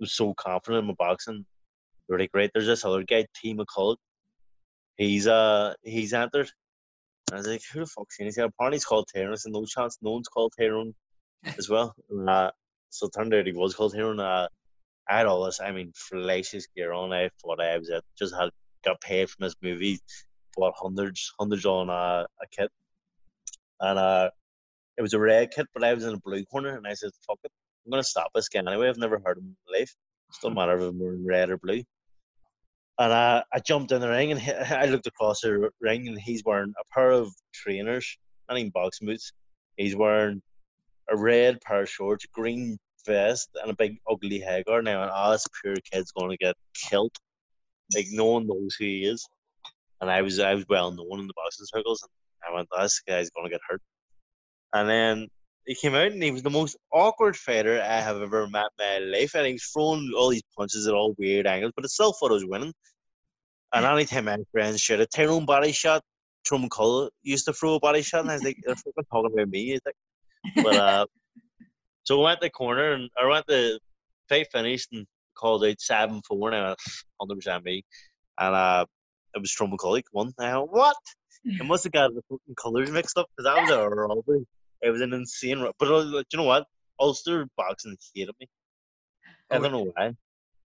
[0.00, 1.44] was so confident in my boxing.
[2.08, 3.96] Like, right, there's this other guy, T McCullough.
[4.96, 6.50] He's uh he's entered.
[7.30, 8.24] And I was like, who the fuck's he?
[8.24, 9.32] He said, apparently he's called Tyrone.
[9.32, 10.94] I said, no chance, no one's called Tyrone
[11.58, 11.94] as well.
[12.28, 12.50] Uh,
[12.90, 14.20] so it turned out he was called Tyrone.
[14.20, 14.48] Uh,
[15.08, 17.12] I had all this, I mean, flashes gear on.
[17.12, 17.90] I thought I was.
[18.18, 18.50] Just had
[18.84, 19.98] got paid from this movie,
[20.56, 22.70] bought hundreds, hundreds on uh, a kit.
[23.80, 24.30] And uh,
[24.96, 27.10] it was a red kit, but I was in a blue corner, and I said,
[27.26, 27.50] fuck it.
[27.84, 28.88] I'm going to stop this guy anyway.
[28.88, 29.94] I've never heard of him in my life.
[30.30, 31.82] It doesn't matter if I'm wearing red or blue.
[32.98, 36.18] And uh, I jumped in the ring and he, I looked across the ring and
[36.18, 38.16] he's wearing a pair of trainers,
[38.48, 39.32] not even boxing boots.
[39.76, 40.40] He's wearing
[41.10, 44.84] a red pair of shorts, a green vest, and a big ugly head guard.
[44.84, 47.12] Now, and oh, this pure kid's going to get killed.
[47.94, 49.26] Like no one knows who he is.
[50.00, 52.10] And I was I was well known in the boxing circles, and
[52.48, 53.82] I went, this guy's going to get hurt.
[54.72, 55.28] And then
[55.66, 59.10] he came out and he was the most awkward fighter I have ever met in
[59.10, 59.34] my life.
[59.34, 62.30] And he was throwing all these punches at all weird angles, but I still thought
[62.30, 62.72] I was winning.
[63.72, 66.02] And anytime my friends shot a Tyrone body shot,
[66.44, 69.32] Truman Cullen used to throw a body shot, and I was like, they're fucking talking
[69.32, 69.70] about me.
[69.70, 71.06] He's like, but uh,
[72.04, 73.80] so I went to the corner and I went to
[74.28, 76.76] fight finished and called out seven four And now,
[77.20, 77.82] hundred percent me,
[78.38, 78.84] and uh,
[79.34, 80.32] it was Truman Cullen won.
[80.38, 80.96] I went, what?
[81.60, 84.46] I must have got the fucking colours mixed up because that was a robbery.
[84.84, 85.60] It was an insane.
[85.60, 86.66] ro- But uh, do you know what?
[87.00, 88.46] Ulster boxing hated me.
[89.50, 90.12] I Oh, don't know why.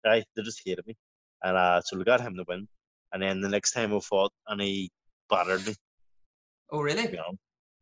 [0.04, 0.96] Right, they just hated me,
[1.44, 2.66] and uh, so we got him to win.
[3.12, 4.90] And then the next time we fought, and he
[5.30, 5.74] battered me.
[6.70, 7.04] Oh, really?
[7.04, 7.34] You know,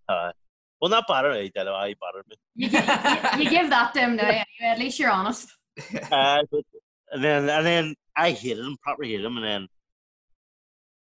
[0.09, 0.33] uh,
[0.81, 1.37] well, not battered.
[1.37, 1.66] He did.
[1.66, 2.37] uh, He battered me.
[2.57, 4.24] You, you, you give that to him now.
[4.28, 5.49] Anyway, at least you're honest.
[6.12, 6.62] Uh, but,
[7.12, 9.68] and then and then I hated him, proper hated him, and then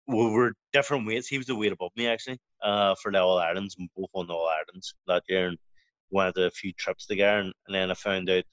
[0.08, 1.28] we were different weights.
[1.28, 4.28] He was the weight above me actually, uh, for the All Irelands, and both won
[4.28, 5.58] the All Irelands that year, and
[6.10, 8.44] went a few trips together, and, and then I found out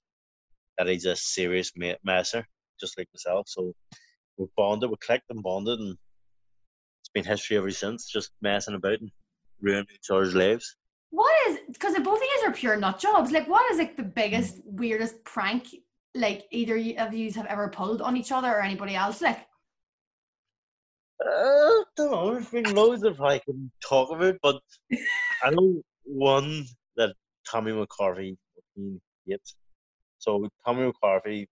[0.79, 1.71] that he's a serious
[2.03, 2.45] messer,
[2.81, 3.49] just like myself.
[3.49, 3.73] So
[4.37, 5.97] we bonded, we clicked and bonded, and
[7.01, 9.11] it's been history ever since, just messing about and
[9.61, 10.77] ruining each other's lives.
[11.11, 13.31] What is because both of you are pure nut jobs.
[13.31, 15.69] Like, what is like the biggest, weirdest prank
[16.17, 19.23] like either of you have ever pulled on each other or anybody else?
[19.23, 19.47] Like,
[21.27, 22.33] Uh, don't know.
[22.33, 24.61] There's been loads of I can talk about, but
[25.43, 26.67] I know one
[26.97, 27.15] that
[27.51, 29.55] Tommy McCarthy fucking hates.
[30.19, 31.49] So Tommy McCarthy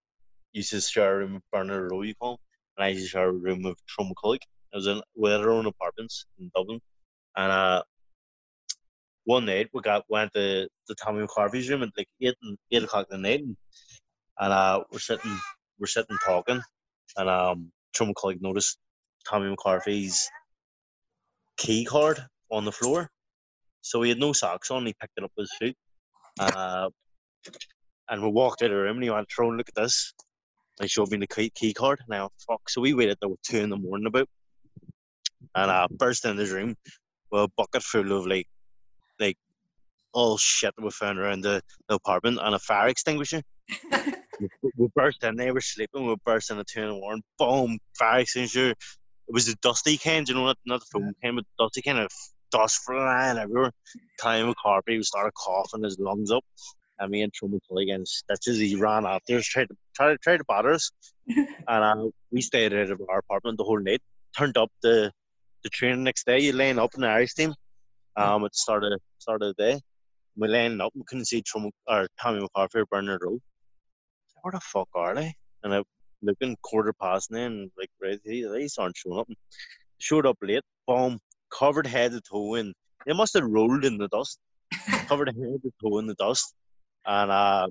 [0.53, 2.37] used to share a room with Bernard him, and
[2.79, 4.39] I used to share a room with Trum McCullough.
[4.73, 6.79] I was in with our own apartments in Dublin,
[7.35, 7.83] and uh,
[9.25, 12.83] one night we got went to the Tommy McCarthy's room at like eight and eight
[12.83, 13.57] o'clock in the night, and,
[14.39, 15.37] and uh, we're sitting
[15.79, 16.61] we're sitting talking,
[17.17, 18.77] and um, Trum McCullough noticed
[19.27, 20.29] Tommy McCarthy's
[21.57, 22.19] key card
[22.51, 23.09] on the floor.
[23.81, 24.85] So he had no socks on.
[24.85, 25.75] He picked it up with his feet.
[26.39, 26.89] Uh,
[28.09, 30.13] and we walked out of the room and he went, Throne, look at this.
[30.79, 31.99] And he showed me the key, key card.
[32.05, 32.69] And I went, fuck.
[32.69, 34.27] So we waited till two in the morning about.
[35.55, 36.75] And I burst into his room
[37.31, 38.47] with a bucket full of like,
[39.19, 39.37] like,
[40.13, 43.41] all shit that we found around the, the apartment and a fire extinguisher.
[43.91, 47.23] we, we burst in, they were sleeping, we burst in at two in the morning,
[47.37, 48.75] boom, fire extinguisher.
[49.27, 51.99] It was the dusty kind, you know, not, not the foam kind, but dusty kind
[51.99, 52.11] of
[52.51, 53.71] dust flying everywhere.
[54.21, 56.43] Time McCarthy started coughing his lungs up.
[56.99, 58.59] And me and Truman Tully getting stitches.
[58.59, 60.91] He ran after us, tried to tried, tried to batter us.
[61.27, 64.01] and uh, we stayed out of our apartment the whole night.
[64.37, 65.11] Turned up the
[65.63, 67.53] the train the next day, you laying up in the Irish team.
[68.15, 69.79] Um at started start of start of the day.
[70.35, 73.39] We laying up, we couldn't see Trum or Tommy McCarthy or Bernard Rowe.
[74.41, 75.33] Where the fuck are they?
[75.63, 75.83] And I
[76.23, 79.27] looking quarter past nine, like right, they, they aren't showing up.
[79.99, 81.19] Showed up late, boom,
[81.51, 82.73] covered head to toe in.
[83.05, 84.39] They must have rolled in the dust,
[85.07, 86.53] covered head to toe in the dust,
[87.05, 87.67] and uh,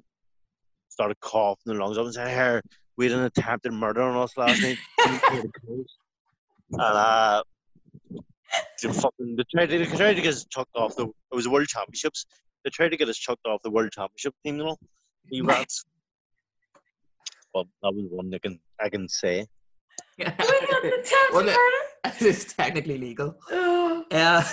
[0.88, 2.62] started coughing their lungs up and said, "Here,
[2.96, 4.78] we had an attempted murder on us last night."
[6.72, 7.42] and uh,
[8.82, 11.06] they fucking they tried, to, they tried to get us chucked off the.
[11.06, 12.26] It was the World Championships.
[12.64, 14.76] They tried to get us chucked off the World Championship team, you know.
[15.30, 15.84] You rats.
[17.52, 19.46] But that was one I can I can say.
[20.18, 21.56] well, no,
[22.20, 23.36] it's technically legal.
[24.12, 24.44] Uh,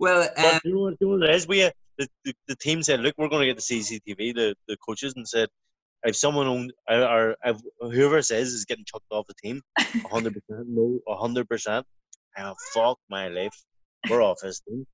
[0.00, 1.46] well, um, But you know what, you know what it is?
[1.46, 4.56] We, uh, the, the, the team said, look, we're going to get the CCTV, the,
[4.66, 5.48] the coaches, and said,
[6.02, 10.32] if someone owned, or, or whoever says is getting chucked off the team, 100%,
[10.66, 11.84] no, 100%,
[12.38, 13.54] oh, fuck my life,
[14.10, 14.86] we're off this team.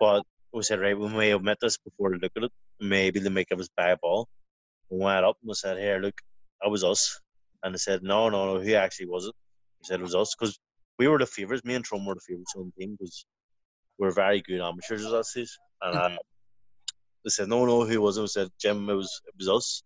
[0.00, 2.52] But we said, right, we may have met this before to look at it.
[2.80, 4.26] Maybe they may give us buy a ball.
[4.90, 6.14] We went up and we said, here, look,
[6.62, 7.20] that was us.
[7.62, 9.34] And they said, no, no, no, who actually was it?
[9.80, 10.58] He said it was us because
[10.98, 11.64] we were the favourites.
[11.64, 13.26] Me and Trum were the favourites on the team because
[13.98, 15.50] we're very good amateurs at that stage.
[15.82, 16.16] And uh,
[17.24, 18.22] they said, no, no, who was it?
[18.22, 19.82] We said, Jim, it was, it was us.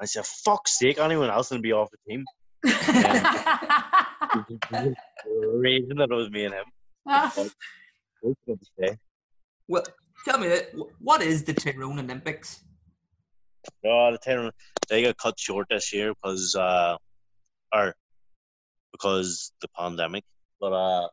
[0.00, 2.24] I said, fuck's sake, anyone else can be off the team.
[5.54, 6.64] Reason that it was me and him.
[7.04, 7.54] Both
[8.46, 8.96] good to stay.
[9.68, 9.82] well,
[10.24, 10.70] tell me, that,
[11.00, 12.62] what is the Tyrone Olympics?
[13.84, 14.50] Oh, the ten,
[14.88, 16.96] they got cut short this year because, uh,
[17.74, 17.94] or
[18.92, 20.24] because the pandemic.
[20.60, 21.08] But uh,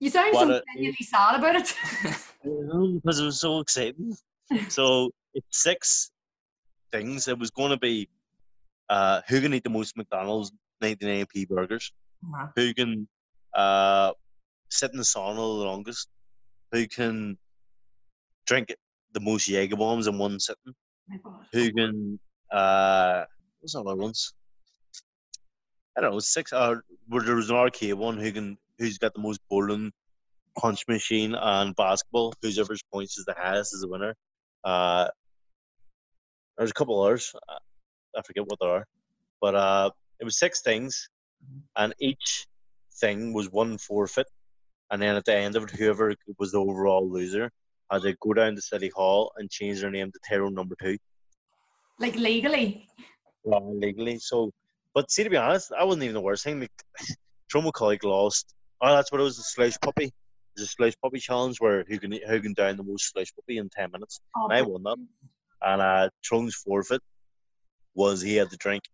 [0.00, 1.74] you sound so genuinely sad about it.
[3.02, 4.16] because it was so exciting.
[4.68, 6.10] so it's six
[6.92, 7.28] things.
[7.28, 8.08] It was going to be
[8.88, 11.92] uh, who can eat the most McDonald's 99p burgers,
[12.24, 12.46] Uh-huh.
[12.56, 13.08] who can
[13.54, 14.12] uh,
[14.70, 16.08] sit in the sauna the longest,
[16.72, 17.36] who can
[18.46, 18.74] drink
[19.12, 20.74] the most Jaeger bombs in one sitting,
[21.52, 22.18] can
[22.52, 23.24] uh,
[23.60, 24.32] what's the other ones?
[25.96, 26.52] I don't know, six.
[26.52, 26.76] Uh,
[27.08, 29.92] where there was an arcade one who can who's got the most bowling
[30.56, 32.34] punch machine and basketball.
[32.42, 34.14] Whose average points is the highest is the winner.
[34.64, 35.08] Uh,
[36.56, 37.34] there's a couple others.
[38.16, 38.86] I forget what they are,
[39.40, 39.90] but uh,
[40.20, 41.08] it was six things,
[41.76, 42.46] and each
[43.00, 44.26] thing was one forfeit.
[44.90, 47.50] And then at the end of it, whoever was the overall loser
[47.90, 50.96] had to go down to City Hall and change their name to Tyrone Number Two
[51.98, 52.86] Like legally.
[53.50, 54.18] uh, legally.
[54.18, 54.50] So,
[54.94, 56.60] but see, to be honest, that wasn't even the worst thing.
[56.60, 56.72] Like,
[57.50, 59.36] Trum McCullough lost Oh, that's what it was.
[59.36, 60.12] The slush puppy.
[60.54, 63.58] There's a slush puppy challenge where who can who can down the most slush puppy
[63.58, 64.20] in ten minutes.
[64.36, 64.96] Oh, And I won that.
[65.62, 67.00] And uh, Trung's forfeit
[67.94, 68.84] was he had to drink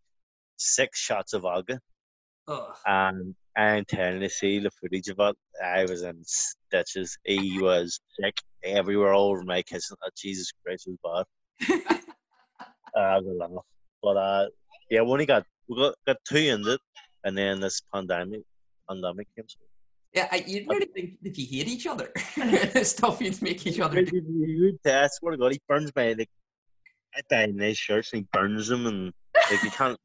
[0.56, 1.80] six shots of vodka.
[2.48, 2.74] Ugh.
[2.86, 5.36] And I'm telling you, see the footage of it.
[5.64, 7.16] I was in stitches.
[7.24, 8.34] He was sick
[8.64, 9.96] everywhere, all over my kissing.
[10.04, 11.26] Oh, Jesus Christ, it was
[11.60, 12.00] bad.
[12.96, 13.64] uh, I was a laugh.
[14.02, 14.46] But uh,
[14.90, 16.80] yeah, we only got we got, got two in it,
[17.24, 18.42] and then this pandemic
[18.88, 19.44] pandemic came.
[19.48, 19.60] So.
[20.12, 22.12] Yeah, I, you really think that you hate each other?
[22.84, 24.16] Stuff you'd make each other do.
[24.16, 26.28] You, I swear to God, he burns my like.
[27.16, 29.12] I buy nice shirts and he burns them, and
[29.50, 29.98] like you can't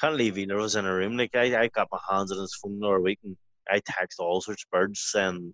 [0.00, 1.16] can't leave either of us in a room.
[1.16, 3.36] Like I, I got my hands on his phone the other week, and
[3.70, 5.52] I text all sorts of birds and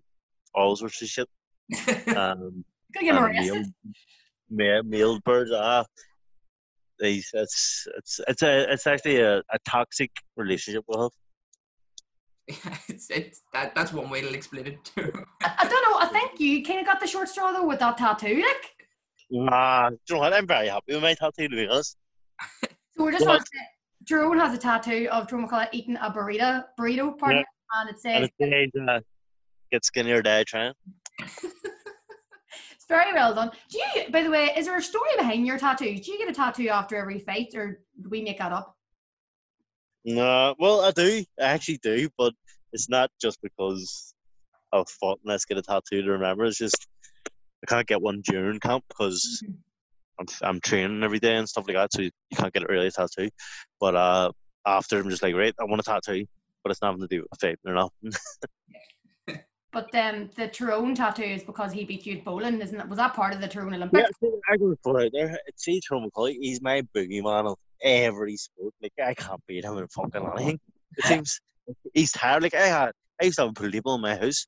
[0.53, 1.29] all sorts of shit.
[2.15, 3.73] Um, Gonna get him arrested.
[4.49, 4.83] male,
[5.13, 5.51] ma- birds.
[5.53, 5.83] Ah,
[6.99, 11.11] they, it's it's it's a it's actually a, a toxic relationship we have.
[12.87, 15.11] it's, it's, that, that's one way to explain it too.
[15.41, 15.97] I, I don't know.
[15.99, 18.35] I think you kind of got the short straw though with that tattoo.
[18.35, 18.71] Like,
[19.31, 20.33] Nah, do you know what?
[20.33, 21.47] I'm very happy with my tattoo.
[21.47, 21.97] To be honest,
[22.95, 23.63] so we're just Well, want to say,
[24.05, 27.43] Jerome has a tattoo of Jerome McCullough eating a burrito, burrito, pardon,
[27.73, 28.99] and it and says it says, uh,
[29.71, 30.73] "Get skinnier, die trying."
[31.19, 33.51] it's very well done.
[33.69, 36.01] Do you, by the way, is there a story behind your tattoos?
[36.01, 38.75] Do you get a tattoo after every fight, or do we make that up?
[40.05, 41.23] No, well, I do.
[41.39, 42.33] I actually do, but
[42.73, 44.13] it's not just because
[44.71, 46.45] I've fought and let's get a tattoo to remember.
[46.45, 46.87] It's just
[47.27, 49.41] I can't get one during camp because
[50.19, 52.91] I'm, I'm training every day and stuff like that, so you can't get a really
[52.91, 53.29] tattoo.
[53.79, 54.31] But uh,
[54.65, 56.25] after, I'm just like, right, I want a tattoo,
[56.63, 58.11] but it's nothing to do with fighting or nothing.
[59.75, 62.87] But um, the Tyrone tattoo is because he beat you at bowling, isn't it?
[62.87, 64.09] Was that part of the Tyrone yeah, Olympics?
[64.21, 65.37] see, I go for it there.
[65.57, 68.73] See, Tyrone McCullough, he's my boogeyman of every sport.
[68.81, 70.59] Like, I can't beat him in fucking anything.
[70.95, 71.41] It seems
[71.93, 72.43] he's tired.
[72.43, 72.91] Like, I had,
[73.21, 74.47] I used to have a pool table in my house,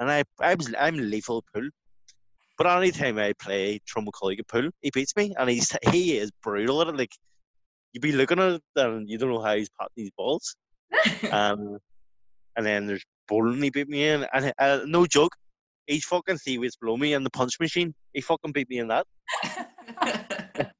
[0.00, 1.68] and I, I was, I'm lethal pool.
[2.56, 6.16] But any time I play Tyrone McCullough at pool, he beats me, and he's he
[6.18, 6.96] is brutal at it.
[6.96, 7.12] Like,
[7.92, 10.54] you be looking at it, and you don't know how he's potting these balls.
[11.32, 11.78] Um,
[12.56, 15.34] and then there's bowling he beat me in, and uh, no joke,
[15.86, 17.92] he's fucking three weights below me in the punch machine.
[18.12, 19.06] He fucking beat me in that.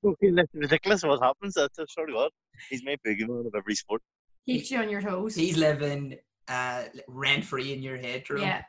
[0.02, 1.54] fucking ridiculous what happens.
[1.54, 2.30] That's a sort of God.
[2.70, 4.02] He's my big man of every sport.
[4.46, 5.34] Keeps you on your toes.
[5.34, 6.16] He's living
[6.48, 8.42] uh, rent free in your head, Jerome.
[8.42, 8.62] yeah.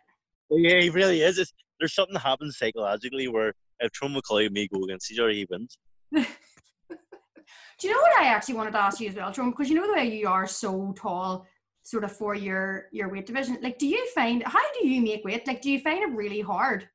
[0.49, 1.39] Yeah, he really is.
[1.39, 5.19] It's, there's something that happens psychologically where if Trum McCullough and me go against each
[5.19, 5.77] other, he wins.
[6.13, 9.51] Do you know what I actually wanted to ask you as well, Tyrone?
[9.51, 11.45] Because you know the way you are so tall,
[11.83, 13.57] sort of for your your weight division.
[13.61, 15.45] Like, do you find how do you make weight?
[15.45, 16.87] Like, do you find it really hard?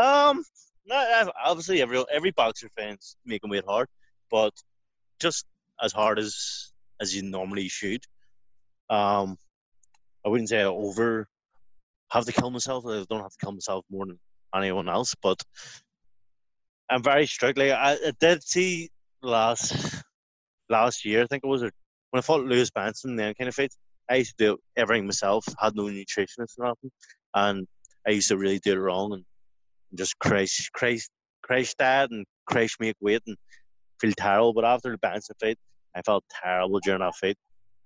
[0.00, 0.44] Um,
[0.86, 3.88] no, obviously every every boxer finds making weight hard,
[4.30, 4.52] but
[5.20, 5.46] just
[5.82, 8.02] as hard as as you normally should.
[8.90, 9.36] Um,
[10.24, 11.28] I wouldn't say I over
[12.10, 12.84] have to kill myself.
[12.86, 14.18] I don't have to kill myself more than
[14.54, 15.42] anyone else, but
[16.90, 17.58] I'm very strict.
[17.58, 18.88] Like I, I did see
[19.22, 20.02] last
[20.70, 21.72] last year, I think it was when
[22.14, 23.72] I fought Lewis Benson, then kind of fight.
[24.10, 25.44] I used to do everything myself.
[25.58, 26.90] Had no nutritionist or nothing,
[27.34, 27.66] and
[28.06, 29.24] I used to really do it wrong and
[29.94, 31.08] just crash, crash,
[31.42, 33.36] crash that and crash make weight and
[34.00, 34.54] feel terrible.
[34.54, 35.58] But after the Benson fight,
[35.94, 37.36] I felt terrible during that fight,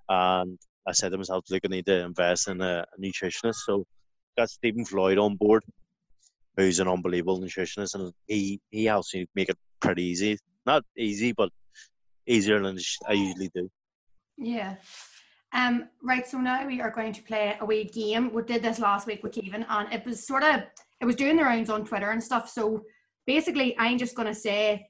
[0.08, 3.84] and I said to myself, "Look, I need to invest in a, a nutritionist." So
[4.36, 5.64] got Stephen Floyd on board,
[6.56, 10.38] who's an unbelievable nutritionist, and he he helps me make it pretty easy.
[10.66, 11.50] Not easy, but
[12.26, 12.78] easier than
[13.08, 13.70] I usually do.
[14.36, 14.76] Yeah.
[15.54, 18.32] Um, right, so now we are going to play a wee game.
[18.32, 20.62] We did this last week with Kevin, and it was sort of
[21.00, 22.48] it was doing the rounds on Twitter and stuff.
[22.48, 22.82] So
[23.26, 24.88] basically, I'm just gonna say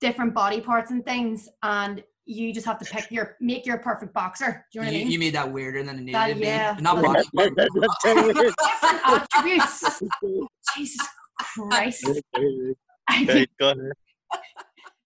[0.00, 4.12] different body parts and things, and you just have to pick your make your perfect
[4.14, 4.64] boxer.
[4.72, 5.10] Do you know what I mean?
[5.10, 6.76] you made that weirder than it needed That- yeah.
[6.80, 10.02] Not That- body different attributes.
[10.76, 11.06] Jesus
[11.38, 12.08] Christ!
[13.08, 13.48] I Right,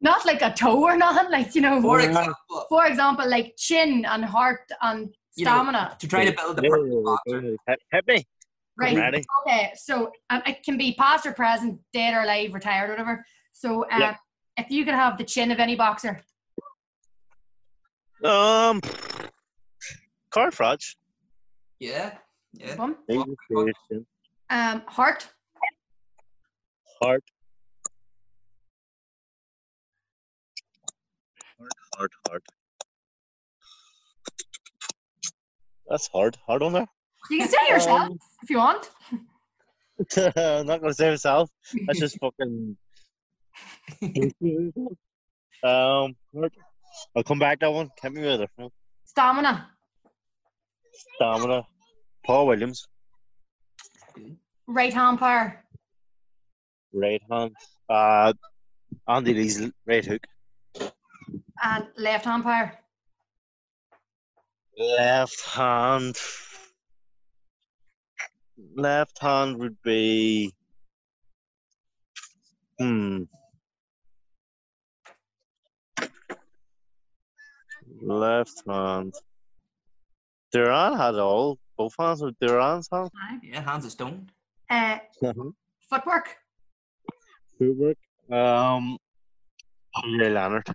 [0.00, 1.80] not like a toe or nothing, like you know.
[1.82, 2.34] For example,
[2.68, 5.96] For example, like chin and heart and You know, stamina.
[5.98, 7.40] to try to build the Yeah, perfect boxer.
[7.42, 7.56] yeah.
[7.66, 8.24] Hit- Hit me.
[8.78, 9.24] Right.
[9.44, 9.72] Okay.
[9.74, 13.24] So um, it can be past or present, dead or alive, retired, or whatever.
[13.52, 14.14] So um, Yeah.
[14.56, 16.20] if you could have the chin of any boxer,
[18.24, 18.80] Um,
[20.30, 20.96] Carl Froch's.
[21.78, 22.14] Yeah,
[22.52, 22.74] yeah.
[22.76, 22.96] one.
[23.08, 23.26] Well,
[24.50, 25.28] Um, heart,
[27.00, 27.22] Heart.
[31.58, 32.42] Heart, heart, heart.
[35.86, 36.36] That's hard.
[36.46, 36.88] Hard on there.
[37.30, 38.90] you can say it yourself Um, if you want.
[40.16, 41.50] I'm not gonna say myself.
[41.86, 42.76] That's just fucking.
[45.62, 46.52] um, heart.
[47.18, 47.90] I'll come back that one.
[48.00, 48.50] Hit me with it.
[49.04, 49.68] Stamina,
[51.16, 51.66] Stamina.
[52.24, 52.86] Paul Williams,
[54.68, 55.64] Right hand power.
[56.92, 57.56] right hand.
[57.88, 58.32] Uh,
[59.08, 60.24] Andy Lee's right hook.
[61.60, 62.72] And left hand power.
[64.78, 66.16] Left hand.
[68.76, 70.52] Left hand would be.
[72.78, 73.22] Hmm.
[78.00, 79.14] Left hand.
[80.52, 83.10] Duran had all both hands with Duran's hand.
[83.14, 83.38] Aye.
[83.42, 84.30] Yeah, hands of stone.
[84.70, 84.98] Uh,
[85.88, 86.36] footwork.
[87.58, 87.96] Footwork.
[88.30, 88.98] Um.
[90.18, 90.66] Ray Leonard.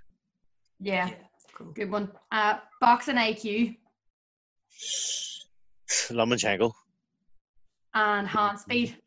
[0.80, 1.09] Yeah,
[1.53, 1.67] Cool.
[1.71, 2.11] good one.
[2.32, 3.78] Uh, boxing IQ
[6.09, 6.74] Lomachenko.
[7.93, 8.97] and hand speed.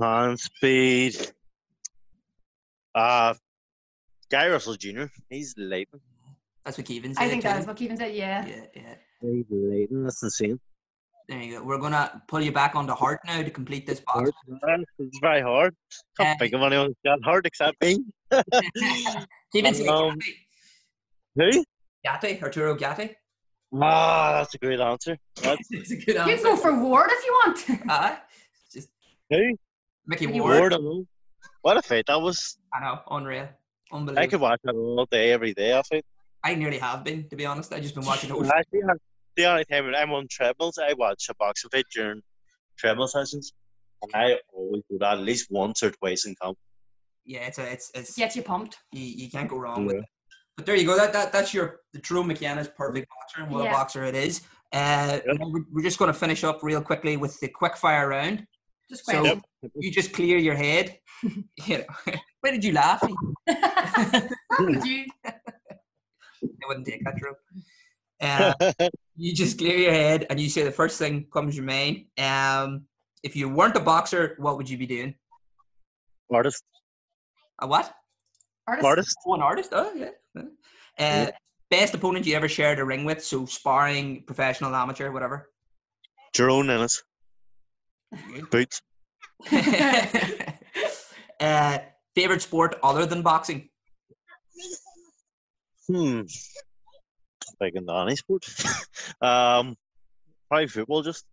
[0.00, 1.16] Hand speed.
[2.94, 3.34] Uh
[4.30, 5.04] Gary Russell Jr.
[5.28, 6.00] He's lightning.
[6.68, 7.24] That's what Keevan said.
[7.24, 8.14] I think that is what Keevan said.
[8.14, 8.46] Yeah.
[8.46, 8.94] Yeah, yeah.
[9.22, 10.04] He's lightning.
[10.04, 10.60] That's insane.
[11.26, 11.64] There you go.
[11.64, 14.30] We're gonna pull you back onto heart now to complete this box.
[14.98, 15.74] It's very hard.
[16.18, 18.04] Can't Uh, think of anyone who's got hard except me.
[19.54, 20.36] Keevan said Um, Gatti.
[21.36, 21.64] Who?
[22.04, 23.16] Gatti, Arturo Gatti.
[23.72, 25.16] Ah, that's a great answer.
[25.42, 26.30] That's It's a good answer.
[26.30, 27.80] You can go for Ward if you want.
[27.90, 28.16] Uh,
[28.70, 28.90] just
[29.30, 29.56] who?
[30.06, 30.60] Micky Micky Ward.
[30.60, 30.74] Ward.
[30.74, 30.78] I.
[31.62, 32.58] What a fight that was.
[32.74, 33.48] I know, unreal,
[33.90, 34.22] unbelievable.
[34.22, 35.72] I could watch that all day, every day.
[35.78, 36.04] I think.
[36.44, 37.72] I nearly have been, to be honest.
[37.72, 38.46] I just been watching it.
[38.46, 38.80] Actually,
[39.36, 42.22] the only time when I'm on treadmills, I watch a boxing fight during
[42.78, 43.52] treadmill sessions.
[44.02, 46.56] And I always do that at least once or twice in camp.
[47.24, 48.78] Yeah, it's a, it's it's Get you pumped.
[48.92, 50.04] you, you can't go wrong with it.
[50.56, 50.96] But there you go.
[50.96, 53.70] That that that's your the True McKenna's perfect boxer and what Yeah.
[53.70, 54.42] a boxer it is.
[54.72, 55.36] Uh, Yep.
[55.40, 58.46] we're, we're just going to finish up real quickly with the quick fire round.
[58.88, 59.42] Just So- question.
[59.76, 60.98] You just clear your head.
[61.66, 61.84] you know,
[62.40, 63.02] why did you laugh?
[64.60, 65.06] Would you?
[66.62, 67.34] I wouldn't take that, Drew.
[68.20, 68.52] Uh,
[69.16, 72.06] you just clear your head and you say the first thing comes to your mind.
[72.18, 72.86] Um,
[73.22, 75.14] if you weren't a boxer, what would you be doing?
[76.32, 76.64] Artist.
[77.60, 77.92] A what?
[78.66, 78.86] Artist.
[78.86, 79.16] Artist.
[79.26, 79.70] Oh, an artist.
[79.72, 80.10] Oh, yeah.
[80.36, 80.42] Uh,
[80.98, 81.30] Yeah.
[81.70, 83.22] Best opponent you ever shared a ring with?
[83.22, 85.50] So sparring, professional, amateur, whatever.
[86.34, 87.02] Jaron Ennis.
[88.50, 88.80] Boots.
[91.40, 91.78] uh,
[92.14, 93.68] favorite sport other than boxing?
[95.90, 96.22] Hmm.
[97.60, 98.44] Big in the any sport.
[99.22, 99.76] um,
[100.48, 101.02] probably football.
[101.02, 101.24] Just.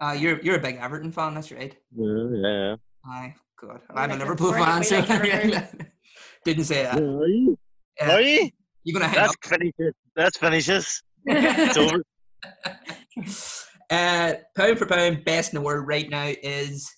[0.00, 1.76] Uh, you're you're a big Everton fan, that's right.
[1.96, 2.28] Yeah.
[2.32, 2.76] yeah.
[3.06, 3.70] Aye, good.
[3.70, 4.18] We I'm a like it.
[4.20, 5.86] Liverpool fan, like- so we like Everton.
[6.44, 6.96] didn't say that.
[7.02, 7.58] Are you?
[8.00, 8.50] Uh, Are you?
[8.84, 9.94] you're gonna hang That's finishes.
[10.16, 11.02] That's finishes.
[11.26, 12.02] It's over.
[13.90, 16.90] uh, pound for pound, best in the world right now is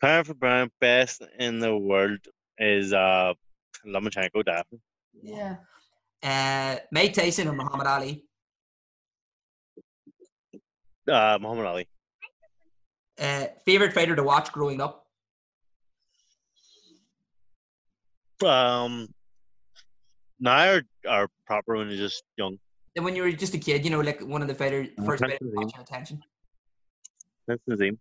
[0.00, 2.18] Pound for pound, best in the world
[2.58, 3.34] is uh
[3.86, 4.44] Lomachenko.
[4.44, 4.80] Definitely.
[5.22, 5.56] Yeah.
[6.22, 8.24] uh, Mike Tyson or Muhammad Ali.
[11.08, 11.88] Uh, Muhammad Ali.
[13.18, 15.06] Uh, favorite fighter to watch growing up.
[18.44, 19.08] Um,
[20.38, 22.58] now or, or proper when you're just young.
[22.96, 25.04] And when you were just a kid, you know, like one of the fighters, Uh,
[25.04, 25.54] first fighter Tyson.
[25.54, 26.22] caught your attention.
[27.46, 27.98] That's the same.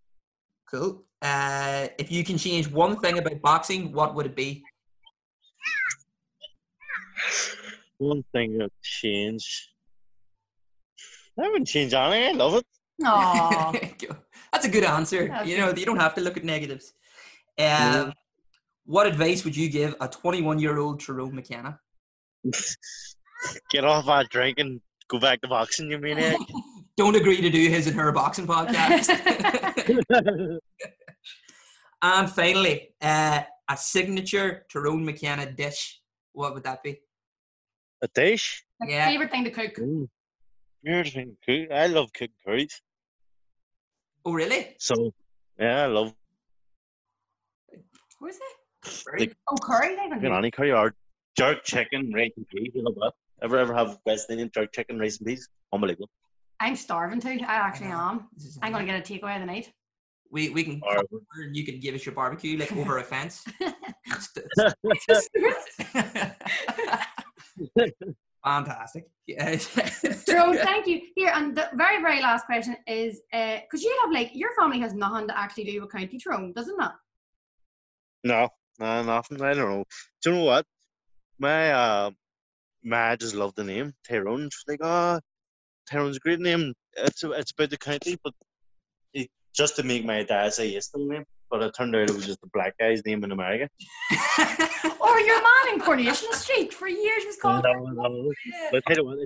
[0.72, 1.03] Cool.
[1.22, 4.64] Uh, if you can change one thing about boxing, what would it be?
[7.97, 9.67] One thing that changed.
[11.39, 12.36] I haven't changed anything.
[12.36, 12.65] I love it.
[13.05, 13.72] Aw.
[14.51, 15.28] That's a good answer.
[15.28, 15.61] That's you good.
[15.61, 16.93] know, you don't have to look at negatives.
[17.57, 18.11] Um, Yeah.
[18.86, 21.80] What advice would you give a 21 year old Tyrone McKenna?
[23.70, 26.38] Get off that drink and go back to boxing, you maniac.
[26.97, 29.07] Don't agree to do his and her boxing podcast.
[32.01, 36.01] and finally, uh, a signature Tyrone McKenna dish.
[36.34, 36.99] What would that be?
[38.01, 38.63] A dish?
[38.79, 39.05] Like, Yeah.
[39.07, 39.77] Favorite thing to cook.
[40.81, 41.71] You're the thing, cook.
[41.71, 42.81] I love cooking curries.
[44.25, 44.75] Oh, really?
[44.79, 45.13] So,
[45.59, 46.13] yeah, I love
[48.19, 49.19] What is it?
[49.19, 49.97] Like- Oh, curry.
[49.97, 50.33] I don't know.
[50.33, 50.93] any curry or
[51.37, 52.71] jerk chicken, rice and peas.
[52.73, 53.13] You love that.
[53.41, 55.47] Ever ever have West Indian jerk chicken, rice and peas?
[55.71, 56.09] Unbelievable.
[56.59, 57.39] I'm starving too.
[57.47, 58.27] I actually am.
[58.61, 59.71] I'm gonna get a takeaway of the night.
[60.31, 63.03] We, we can come over and you can give us your barbecue like over a
[63.03, 63.45] fence.
[68.43, 69.05] Fantastic.
[69.27, 69.55] Yeah.
[70.27, 71.01] Joe, thank you.
[71.15, 74.80] Here, and the very, very last question is uh, because you have like your family
[74.80, 76.91] has nothing to actually do with County Tyrone, doesn't it?
[78.23, 78.49] No,
[78.80, 79.41] no, nothing.
[79.41, 79.84] I don't know.
[80.23, 80.65] Do you know what?
[81.38, 82.11] My uh,
[82.84, 84.49] my just love the name Tyrone.
[84.51, 85.19] She's like, oh,
[85.89, 86.73] Tyrone's a great name.
[86.93, 88.34] It's it's about the county, but
[89.13, 91.25] it, just to make my dad say yes to the name.
[91.49, 93.69] But it turned out it was just a black guy's name in America.
[94.99, 97.63] Or your man in Coronation Street for years was called.
[97.63, 97.73] But
[98.73, 99.17] I tell you what,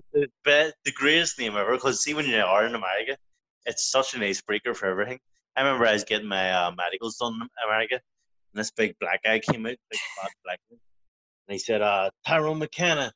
[0.46, 1.74] the, the greatest name ever.
[1.74, 3.18] Because see, when you are in America,
[3.66, 5.20] it's such an icebreaker for everything.
[5.56, 9.24] I remember I was getting my uh, medicals done in America, and this big black
[9.24, 10.78] guy came out, big fat black guy,
[11.48, 13.12] and he said, uh, Tyrone McKenna.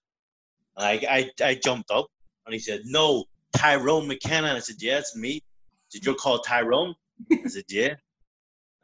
[0.75, 2.07] And I, I, I jumped up,
[2.45, 4.47] and he said, No, Tyrone McKenna.
[4.47, 5.41] And I said, Yeah, it's me.
[5.91, 6.93] Did you call Tyrone?
[7.31, 7.95] I said, Yeah.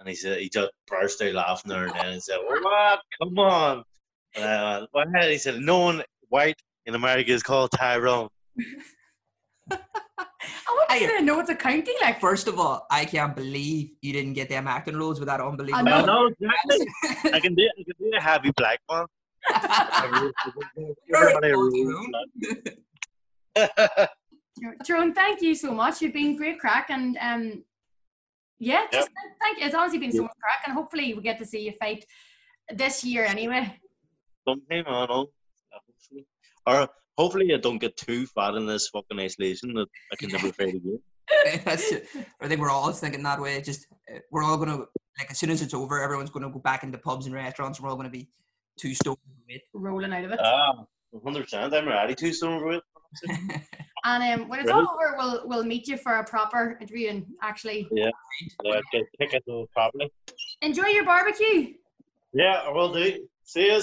[0.04, 3.00] And he said, he just burst out laughing there and then and said, What?
[3.22, 3.84] Come on.
[4.36, 5.24] And I went, What?
[5.30, 8.28] He said, No one white in America is called Tyrone.
[9.72, 9.78] I
[10.68, 11.04] want Hey.
[11.04, 12.20] you to know it's a county like.
[12.20, 15.88] First of all, I can't believe you didn't get them acting roles with that unbelievable.
[15.88, 15.96] I know.
[16.04, 17.32] I know exactly.
[17.32, 19.06] I can do I can do a heavy black one.
[21.16, 21.54] Everybody.
[24.86, 26.02] Tyrone, thank you so much.
[26.02, 27.64] You've been great crack and um
[28.64, 29.10] yeah, just
[29.42, 29.66] thank you.
[29.66, 32.06] It's honestly been so much crack and hopefully we get to see you fight
[32.74, 33.80] this year anyway.
[34.48, 35.30] Sometime I know.
[35.72, 36.26] Hopefully.
[36.66, 40.52] Or hopefully I don't get too fat in this fucking isolation that I can never
[40.52, 41.00] fight again.
[41.66, 41.94] That's.
[42.42, 43.62] I think we're all thinking that way.
[43.62, 44.80] Just uh, we're all gonna
[45.18, 47.80] like as soon as it's over, everyone's gonna go back into pubs and restaurants.
[47.80, 48.30] and We're all gonna be
[48.78, 49.18] too stoned.
[49.48, 50.40] with Rolling out of it.
[50.42, 50.84] Ah,
[51.14, 51.74] 100%.
[51.74, 52.78] I'm ready to stone for it.
[52.78, 52.84] it.
[54.06, 57.26] And um, when it's all over, we'll we'll meet you for a proper interview and
[57.42, 58.12] actually Yeah,
[58.92, 60.12] get kick it properly.
[60.62, 61.74] enjoy your barbecue.
[62.34, 63.26] Yeah, I will do.
[63.46, 63.80] See you.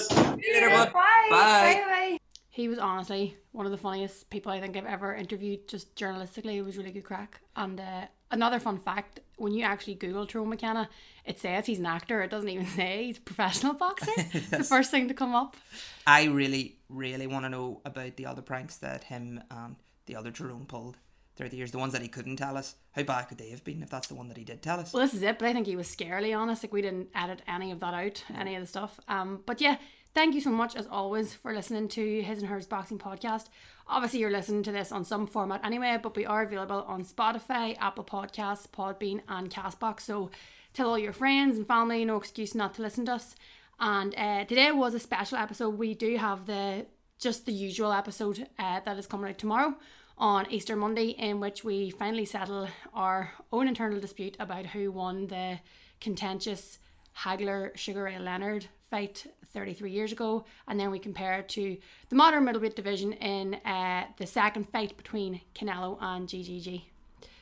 [0.53, 0.93] Later, bud.
[0.93, 1.27] Bye.
[1.29, 1.83] Bye.
[1.87, 2.17] bye.
[2.49, 6.55] He was honestly one of the funniest people I think I've ever interviewed, just journalistically.
[6.57, 7.39] It was really good crack.
[7.55, 10.89] And uh, another fun fact when you actually Google Tyrone McKenna,
[11.25, 12.21] it says he's an actor.
[12.21, 14.11] It doesn't even say he's a professional boxer.
[14.17, 15.57] It's the first thing to come up.
[16.05, 19.75] I really, really want to know about the other pranks that him and
[20.05, 20.97] the other Jerome pulled
[21.35, 21.71] throughout the years.
[21.71, 22.75] The ones that he couldn't tell us.
[22.91, 24.93] How bad could they have been if that's the one that he did tell us?
[24.93, 26.63] Well, this is it, but I think he was scarily honest.
[26.63, 28.99] Like we didn't edit any of that out, any of the stuff.
[29.07, 29.77] Um, but yeah,
[30.13, 33.45] thank you so much as always for listening to his and hers boxing podcast.
[33.91, 37.75] Obviously, you're listening to this on some format anyway, but we are available on Spotify,
[37.77, 39.99] Apple Podcasts, Podbean, and Castbox.
[39.99, 40.31] So
[40.73, 43.35] tell all your friends and family, no excuse not to listen to us.
[43.81, 45.77] And uh, today was a special episode.
[45.77, 46.85] We do have the
[47.19, 49.75] just the usual episode uh, that is coming out tomorrow
[50.17, 55.27] on Easter Monday, in which we finally settle our own internal dispute about who won
[55.27, 55.59] the
[55.99, 56.79] contentious
[57.17, 61.77] Hagler Sugar Ray Leonard fight 33 years ago, and then we compare it to
[62.09, 66.83] the modern middleweight division in uh, the second fight between Canelo and GGG.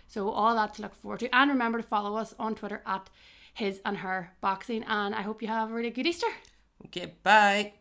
[0.07, 3.09] So all that to look forward to, and remember to follow us on Twitter at
[3.53, 4.83] his and her boxing.
[4.83, 6.27] And I hope you have a really good Easter.
[6.85, 7.78] Okay, bye.